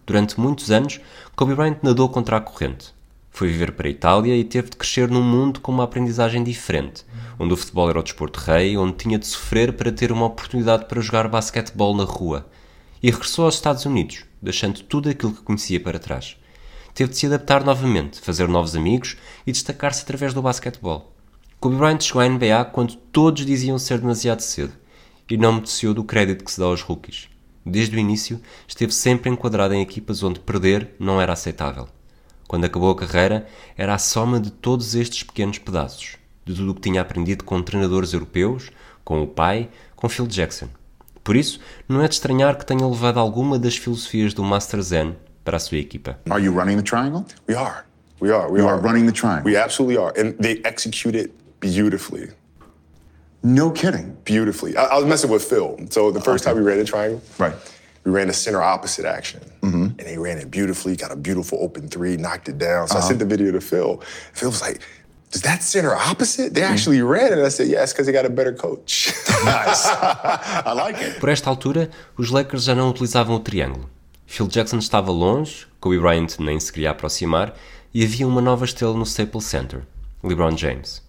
Durante 0.06 0.40
muitos 0.40 0.70
anos, 0.70 1.00
Kobe 1.36 1.54
Bryant 1.54 1.76
nadou 1.82 2.08
contra 2.08 2.38
a 2.38 2.40
corrente. 2.40 2.94
Foi 3.30 3.48
viver 3.48 3.72
para 3.72 3.88
a 3.88 3.90
Itália 3.90 4.36
e 4.36 4.44
teve 4.44 4.70
de 4.70 4.76
crescer 4.76 5.08
num 5.08 5.22
mundo 5.22 5.60
com 5.60 5.72
uma 5.72 5.84
aprendizagem 5.84 6.42
diferente, 6.42 7.04
onde 7.38 7.54
o 7.54 7.56
futebol 7.56 7.88
era 7.88 8.00
o 8.00 8.02
desporto 8.02 8.40
rei, 8.40 8.76
onde 8.76 8.96
tinha 8.96 9.18
de 9.18 9.26
sofrer 9.26 9.72
para 9.72 9.92
ter 9.92 10.12
uma 10.12 10.26
oportunidade 10.26 10.86
para 10.86 11.00
jogar 11.00 11.28
basquetebol 11.28 11.96
na 11.96 12.04
rua. 12.04 12.46
E 13.02 13.10
regressou 13.10 13.46
aos 13.46 13.54
Estados 13.54 13.86
Unidos, 13.86 14.24
deixando 14.42 14.82
tudo 14.82 15.08
aquilo 15.08 15.32
que 15.32 15.42
conhecia 15.42 15.80
para 15.80 15.98
trás. 15.98 16.36
Teve 16.92 17.10
de 17.10 17.16
se 17.16 17.26
adaptar 17.26 17.64
novamente, 17.64 18.20
fazer 18.20 18.48
novos 18.48 18.76
amigos 18.76 19.16
e 19.46 19.52
destacar-se 19.52 20.02
através 20.02 20.34
do 20.34 20.42
basquetebol. 20.42 21.14
Kobe 21.58 21.76
Bryant 21.76 22.00
chegou 22.00 22.20
à 22.20 22.28
NBA 22.28 22.64
quando 22.72 22.96
todos 22.96 23.46
diziam 23.46 23.78
ser 23.78 23.98
demasiado 23.98 24.40
cedo 24.40 24.72
e 25.30 25.36
não 25.36 25.52
mereceu 25.52 25.94
do 25.94 26.02
crédito 26.02 26.44
que 26.44 26.50
se 26.50 26.58
dá 26.58 26.66
aos 26.66 26.82
rookies. 26.82 27.28
Desde 27.64 27.94
o 27.94 27.98
início, 27.98 28.40
esteve 28.66 28.92
sempre 28.92 29.30
enquadrado 29.30 29.74
em 29.74 29.82
equipas 29.82 30.22
onde 30.22 30.40
perder 30.40 30.94
não 30.98 31.20
era 31.20 31.32
aceitável. 31.32 31.88
Quando 32.50 32.64
acabou 32.64 32.90
a 32.90 32.96
carreira, 32.96 33.46
era 33.78 33.94
a 33.94 33.98
soma 33.98 34.40
de 34.40 34.50
todos 34.50 34.96
estes 34.96 35.22
pequenos 35.22 35.58
pedaços, 35.58 36.16
de 36.44 36.52
tudo 36.52 36.72
o 36.72 36.74
que 36.74 36.80
tinha 36.80 37.00
aprendido 37.00 37.44
com 37.44 37.62
treinadores 37.62 38.12
europeus, 38.12 38.72
com 39.04 39.22
o 39.22 39.26
pai, 39.28 39.68
com 39.94 40.08
Phil 40.08 40.26
Jackson. 40.26 40.66
Por 41.22 41.36
isso, 41.36 41.60
não 41.88 42.02
é 42.02 42.08
de 42.08 42.14
estranhar 42.14 42.58
que 42.58 42.66
tenha 42.66 42.84
levado 42.84 43.20
alguma 43.20 43.56
das 43.56 43.76
filosofias 43.76 44.34
do 44.34 44.42
Master 44.42 44.82
Zen 44.82 45.14
para 45.44 45.58
a 45.58 45.60
sua 45.60 45.78
equipa. 45.78 46.18
Are 46.28 46.42
you 46.42 46.52
running 46.52 46.76
the 46.76 46.82
triangle? 46.82 47.24
We 47.48 47.54
are. 47.54 47.84
We 48.20 48.32
are. 48.32 48.50
We 48.50 48.60
are. 48.60 48.72
are 48.72 48.82
running 48.82 49.06
the 49.06 49.12
triangle. 49.12 49.44
We 49.44 49.56
absolutely 49.56 49.96
are. 49.96 50.12
And 50.20 50.32
they 50.42 50.60
execute 50.64 51.16
it 51.16 51.30
beautifully. 51.60 52.30
No 53.44 53.70
kidding. 53.70 54.16
Beautifully. 54.24 54.76
I, 54.76 54.86
I 54.86 54.96
was 54.96 55.06
messing 55.06 55.30
with 55.30 55.44
Phil. 55.44 55.78
So 55.90 56.10
the 56.10 56.20
first 56.20 56.42
time 56.42 56.56
we 56.56 56.62
ran 56.62 56.78
the 56.78 56.84
triangle, 56.84 57.22
Right. 57.38 57.54
We 58.04 58.10
ran 58.12 58.28
a 58.28 58.32
center 58.32 58.62
opposite 58.62 59.04
action. 59.04 59.40
Mm-hmm. 59.62 59.82
And 59.98 60.04
they 60.06 60.16
ran 60.18 60.38
it 60.38 60.50
beautifully, 60.50 60.96
got 60.96 61.12
a 61.12 61.16
beautiful 61.16 61.58
open 61.60 61.88
three, 61.88 62.16
knocked 62.16 62.48
it 62.48 62.58
down. 62.58 62.88
So 62.88 62.94
I 62.94 62.98
Uh-huh. 62.98 63.08
sent 63.08 63.18
the 63.18 63.26
video 63.26 63.52
to 63.52 63.60
Phil. 63.60 64.00
Phil 64.32 64.48
was 64.50 64.60
like, 64.62 64.80
Does 65.32 65.42
that 65.42 65.62
center 65.62 65.94
opposite? 65.94 66.54
They 66.54 66.62
actually 66.64 67.02
ran 67.02 67.26
it. 67.32 67.38
And 67.38 67.46
I 67.46 67.50
said, 67.50 67.68
Yeah, 67.68 67.82
it's 67.84 67.92
because 67.92 68.06
they 68.06 68.12
got 68.12 68.26
a 68.26 68.30
better 68.30 68.52
coach. 68.52 69.12
Nice. 69.44 69.86
I 69.86 70.72
like 70.74 71.00
it. 71.00 71.18
Por 71.20 71.28
esta 71.30 71.48
altura, 71.48 71.88
os 72.18 72.30
Lakers 72.30 72.64
já 72.64 72.74
não 72.74 72.90
utilizavam 72.90 73.36
o 73.36 73.40
triângulo. 73.40 73.88
Phil 74.26 74.46
Jackson 74.48 74.78
estava 74.78 75.10
longe, 75.10 75.66
Kobe 75.80 75.98
Bryant 75.98 76.38
nem 76.38 76.60
se 76.60 76.70
queria 76.72 76.90
aproximar 76.90 77.54
e 77.92 78.04
havia 78.04 78.26
uma 78.26 78.40
nova 78.40 78.64
estrela 78.64 78.94
no 78.94 79.04
Staples 79.04 79.44
Center, 79.46 79.80
LeBron 80.22 80.56
James. 80.56 81.02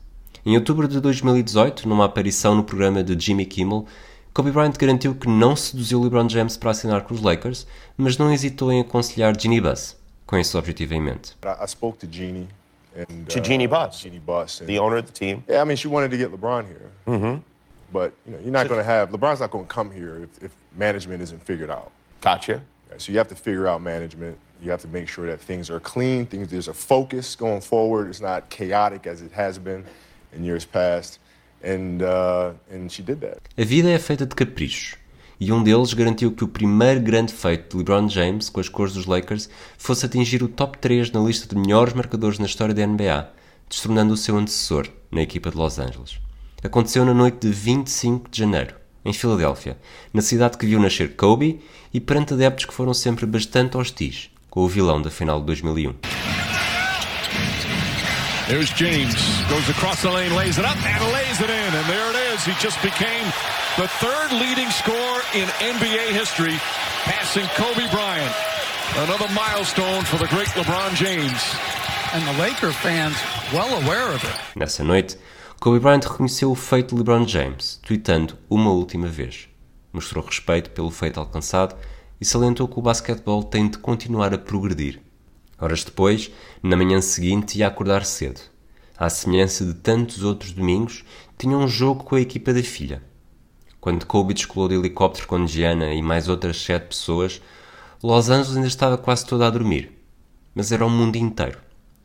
Em 0.46 0.56
outubro 0.56 0.88
de 0.88 1.00
2018, 1.00 1.88
numa 1.88 2.06
aparição 2.06 2.56
no 2.56 2.64
programa 2.64 3.04
de 3.04 3.20
Jimmy 3.24 3.46
Kimmel, 3.46 3.86
Kobe 4.34 4.52
Bryant 4.52 4.78
garantiu 4.78 5.14
que 5.14 5.28
não 5.28 5.56
seduziu 5.56 6.02
LeBron 6.02 6.30
James 6.30 6.56
para 6.56 6.72
assinar 6.72 7.02
com 7.02 7.14
os 7.14 7.22
Lakers, 7.22 7.68
mas 7.98 8.18
não 8.18 8.32
hesitou 8.32 8.72
em 8.72 8.80
aconselhar 8.80 9.38
Ginny 9.40 9.60
Buss, 9.60 9.98
com 10.26 10.38
esse 10.38 10.56
objetivo 10.56 10.94
em 10.94 11.02
mente. 11.02 11.36
I, 11.44 11.64
I 11.64 11.68
spoke 11.68 11.98
to 12.00 12.08
Jeannie 12.10 12.48
and 12.98 13.26
To 13.28 13.42
Jeannie 13.44 13.68
Buss? 13.68 14.00
Jeannie 14.00 14.20
Buss, 14.20 14.62
and, 14.62 14.68
The 14.68 14.80
owner 14.80 14.98
of 15.00 15.06
the 15.08 15.12
team. 15.12 15.44
Yeah, 15.50 15.62
I 15.62 15.66
mean, 15.66 15.76
she 15.76 15.90
wanted 15.90 16.12
to 16.12 16.18
get 16.18 16.32
LeBron 16.32 16.66
here, 16.66 16.90
Mm-hmm. 17.08 17.42
but 17.92 18.14
you 18.26 18.32
know, 18.34 18.40
you're 18.42 18.52
not 18.54 18.70
going 18.70 18.80
to 18.80 18.86
have 18.86 19.10
LeBron's 19.12 19.42
not 19.42 19.52
going 19.52 19.66
to 19.66 19.74
come 19.74 19.92
here 19.92 20.24
if, 20.24 20.44
if 20.46 20.52
management 20.78 21.22
isn't 21.22 21.44
figured 21.44 21.70
out. 21.70 21.92
Gotcha. 22.22 22.62
So 22.98 23.12
you 23.12 23.18
have 23.18 23.28
to 23.30 23.36
figure 23.36 23.68
out 23.68 23.82
management. 23.82 24.38
You 24.62 24.70
have 24.72 24.82
to 24.82 24.88
make 24.88 25.08
sure 25.10 25.26
that 25.28 25.40
things 25.42 25.70
are 25.70 25.80
clean. 25.80 26.26
Things 26.26 26.50
there's 26.50 26.68
a 26.70 26.74
focus 26.74 27.36
going 27.36 27.62
forward. 27.62 28.10
It's 28.10 28.22
not 28.22 28.50
chaotic 28.50 29.08
as 29.08 29.22
it 29.22 29.32
has 29.32 29.58
been 29.58 29.84
in 30.34 30.44
years 30.46 30.64
past, 30.66 31.20
and 31.64 32.02
uh, 32.02 32.54
and 32.72 32.90
she 32.90 33.02
did 33.02 33.20
that. 33.20 33.40
A 33.58 33.64
vida 33.64 33.90
é 33.90 34.00
feita 34.00 34.26
de 34.26 34.36
caprichos, 34.36 34.96
e 35.40 35.52
um 35.52 35.64
deles 35.64 35.94
garantiu 35.94 36.32
que 36.32 36.44
o 36.44 36.48
primeiro 36.48 37.02
grande 37.02 37.34
feito 37.34 37.72
de 37.72 37.78
LeBron 37.78 38.08
James 38.08 38.50
com 38.50 38.60
as 38.60 38.70
cores 38.70 38.94
dos 38.94 39.06
Lakers 39.06 39.50
fosse 39.78 40.06
atingir 40.06 40.44
o 40.44 40.48
top 40.48 40.78
3 40.78 41.12
na 41.12 41.20
lista 41.20 41.54
de 41.54 41.60
melhores 41.60 41.94
marcadores 41.94 42.38
na 42.38 42.46
história 42.46 42.76
da 42.76 42.86
NBA, 42.86 43.30
destronando 43.68 44.14
o 44.14 44.18
seu 44.18 44.38
antecessor 44.38 44.88
na 45.10 45.22
equipa 45.22 45.50
de 45.50 45.58
Los 45.58 45.80
Angeles. 45.80 46.20
Aconteceu 46.64 47.04
na 47.04 47.14
noite 47.14 47.48
de 47.48 47.52
25 47.52 48.30
de 48.30 48.38
janeiro, 48.38 48.76
em 49.04 49.14
Filadélfia, 49.14 49.78
na 50.14 50.22
cidade 50.22 50.60
que 50.60 50.66
viu 50.68 50.80
nascer 50.80 51.16
Kobe 51.16 51.60
e 51.92 52.00
perante 52.00 52.36
adeptos 52.36 52.66
que 52.66 52.74
foram 52.74 52.94
sempre 52.94 53.26
bastante 53.26 53.78
hostis 53.78 54.30
com 54.48 54.62
o 54.62 54.68
vilão 54.68 55.02
da 55.02 55.10
final 55.10 55.40
de 55.40 55.48
2001. 55.48 55.96
There's 58.48 58.70
James. 58.76 59.16
Goes 59.50 59.70
across 59.70 60.02
the 60.02 60.10
lane, 60.10 60.36
lays 60.36 60.60
it 60.60 60.66
up, 60.66 60.78
and 60.86 61.12
lays 61.14 61.21
is. 62.42 62.46
He 62.46 62.54
just 62.60 62.82
became 62.82 63.26
the 63.78 63.88
third 64.00 64.32
leading 64.32 64.70
scorer 64.70 65.22
in 65.34 65.48
NBA 65.60 66.12
history, 66.12 66.58
passing 67.04 67.46
Kobe 67.56 67.90
Bryant. 67.92 68.36
Another 68.98 69.28
milestone 69.34 70.04
for 70.04 70.18
the 70.18 70.28
great 70.28 70.50
LeBron 70.50 70.96
James. 70.96 71.42
And 72.14 72.24
the 72.28 72.42
Laker 72.42 72.72
fans 72.72 73.16
well 73.54 73.82
aware 73.82 74.14
of 74.14 74.24
it. 74.24 74.36
Nessa 74.56 74.84
noite, 74.84 75.18
Kobe 75.60 75.80
Bryant 75.80 76.04
reconheceu 76.04 76.52
o 76.52 76.56
feito 76.56 76.96
de 76.96 77.02
LeBron 77.02 77.28
James, 77.28 77.80
tweetando 77.84 78.38
uma 78.50 78.72
última 78.72 79.08
vez. 79.08 79.48
Mostrou 79.94 80.24
respeito 80.26 80.70
pelo 80.72 80.92
feito 80.92 81.20
alcançado 81.20 81.76
e 82.20 82.26
salientou 82.26 82.68
que 82.68 82.80
o 82.80 82.82
basquetebol 82.82 83.44
tem 83.44 83.70
de 83.70 83.78
continuar 83.78 84.34
a 84.34 84.38
progredir. 84.38 85.00
Horas 85.60 85.84
depois, 85.84 86.32
na 86.62 86.76
manhã 86.76 87.00
seguinte, 87.02 87.60
ia 87.60 87.68
acordar 87.68 88.04
cedo. 88.04 88.42
À 88.98 89.10
semelhança 89.10 89.66
de 89.66 89.74
tantos 89.74 90.24
outros 90.24 90.52
domingos, 90.52 91.04
tinha 91.42 91.58
um 91.58 91.68
jogo 91.68 92.04
com 92.04 92.16
a 92.16 92.22
equipa 92.22 92.54
da 92.54 92.62
filha. 92.62 93.02
Quando 93.80 94.06
Kobe 94.06 94.36
descolou 94.36 94.70
de 94.70 94.76
helicóptero 94.76 95.26
com 95.26 95.48
Gianna 95.48 95.92
e 95.92 96.00
mais 96.00 96.30
outras 96.30 96.62
sete 96.62 96.90
pessoas, 96.90 97.42
Los 98.04 98.30
Angeles 98.30 98.56
ainda 98.56 98.68
estava 98.68 98.96
quase 98.96 99.26
toda 99.26 99.48
a 99.48 99.50
dormir. 99.50 99.92
Mas 100.54 100.72
era 100.72 100.86
o 100.86 100.90
mundo 100.90 101.16
inteiro 101.16 101.58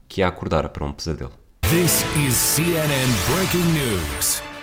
que 0.09 0.23
ia 0.23 0.29
acordar 0.29 0.67
para 0.71 0.87
um 0.87 0.93
pesadelo. 0.93 1.33
This 1.69 2.03
is 2.27 2.35
CNN 2.35 3.13
Breaking 3.29 3.73
News. 3.73 4.56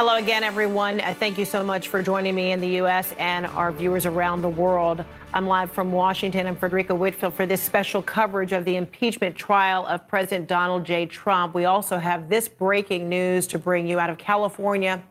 Hello 0.00 0.16
again, 0.16 0.42
everyone. 0.42 0.98
Uh, 0.98 1.12
thank 1.12 1.36
you 1.36 1.44
so 1.44 1.62
much 1.62 1.88
for 1.88 2.02
joining 2.02 2.34
me 2.34 2.52
in 2.52 2.60
the 2.62 2.68
U.S. 2.78 3.14
and 3.18 3.44
our 3.48 3.70
viewers 3.70 4.06
around 4.06 4.40
the 4.40 4.48
world. 4.48 5.04
I'm 5.34 5.46
live 5.46 5.70
from 5.70 5.92
Washington. 5.92 6.46
I'm 6.46 6.56
Frederica 6.56 6.94
Whitfield 6.94 7.34
for 7.34 7.44
this 7.44 7.60
special 7.60 8.00
coverage 8.00 8.52
of 8.52 8.64
the 8.64 8.76
impeachment 8.76 9.36
trial 9.36 9.84
of 9.84 10.08
President 10.08 10.48
Donald 10.48 10.86
J. 10.86 11.04
Trump. 11.04 11.54
We 11.54 11.66
also 11.66 11.98
have 11.98 12.30
this 12.30 12.48
breaking 12.48 13.10
news 13.10 13.46
to 13.48 13.58
bring 13.58 13.86
you 13.86 14.00
out 14.00 14.08
of 14.08 14.16
California, 14.16 15.02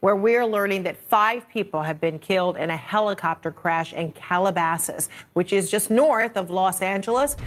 where 0.00 0.14
we're 0.14 0.44
learning 0.44 0.82
that 0.82 0.98
five 0.98 1.48
people 1.48 1.80
have 1.80 1.98
been 1.98 2.18
killed 2.18 2.58
in 2.58 2.68
a 2.68 2.76
helicopter 2.76 3.50
crash 3.50 3.94
in 3.94 4.12
Calabasas, 4.12 5.08
which 5.32 5.54
is 5.54 5.70
just 5.70 5.90
north 5.90 6.36
of 6.36 6.50
Los 6.50 6.82
Angeles. 6.82 7.38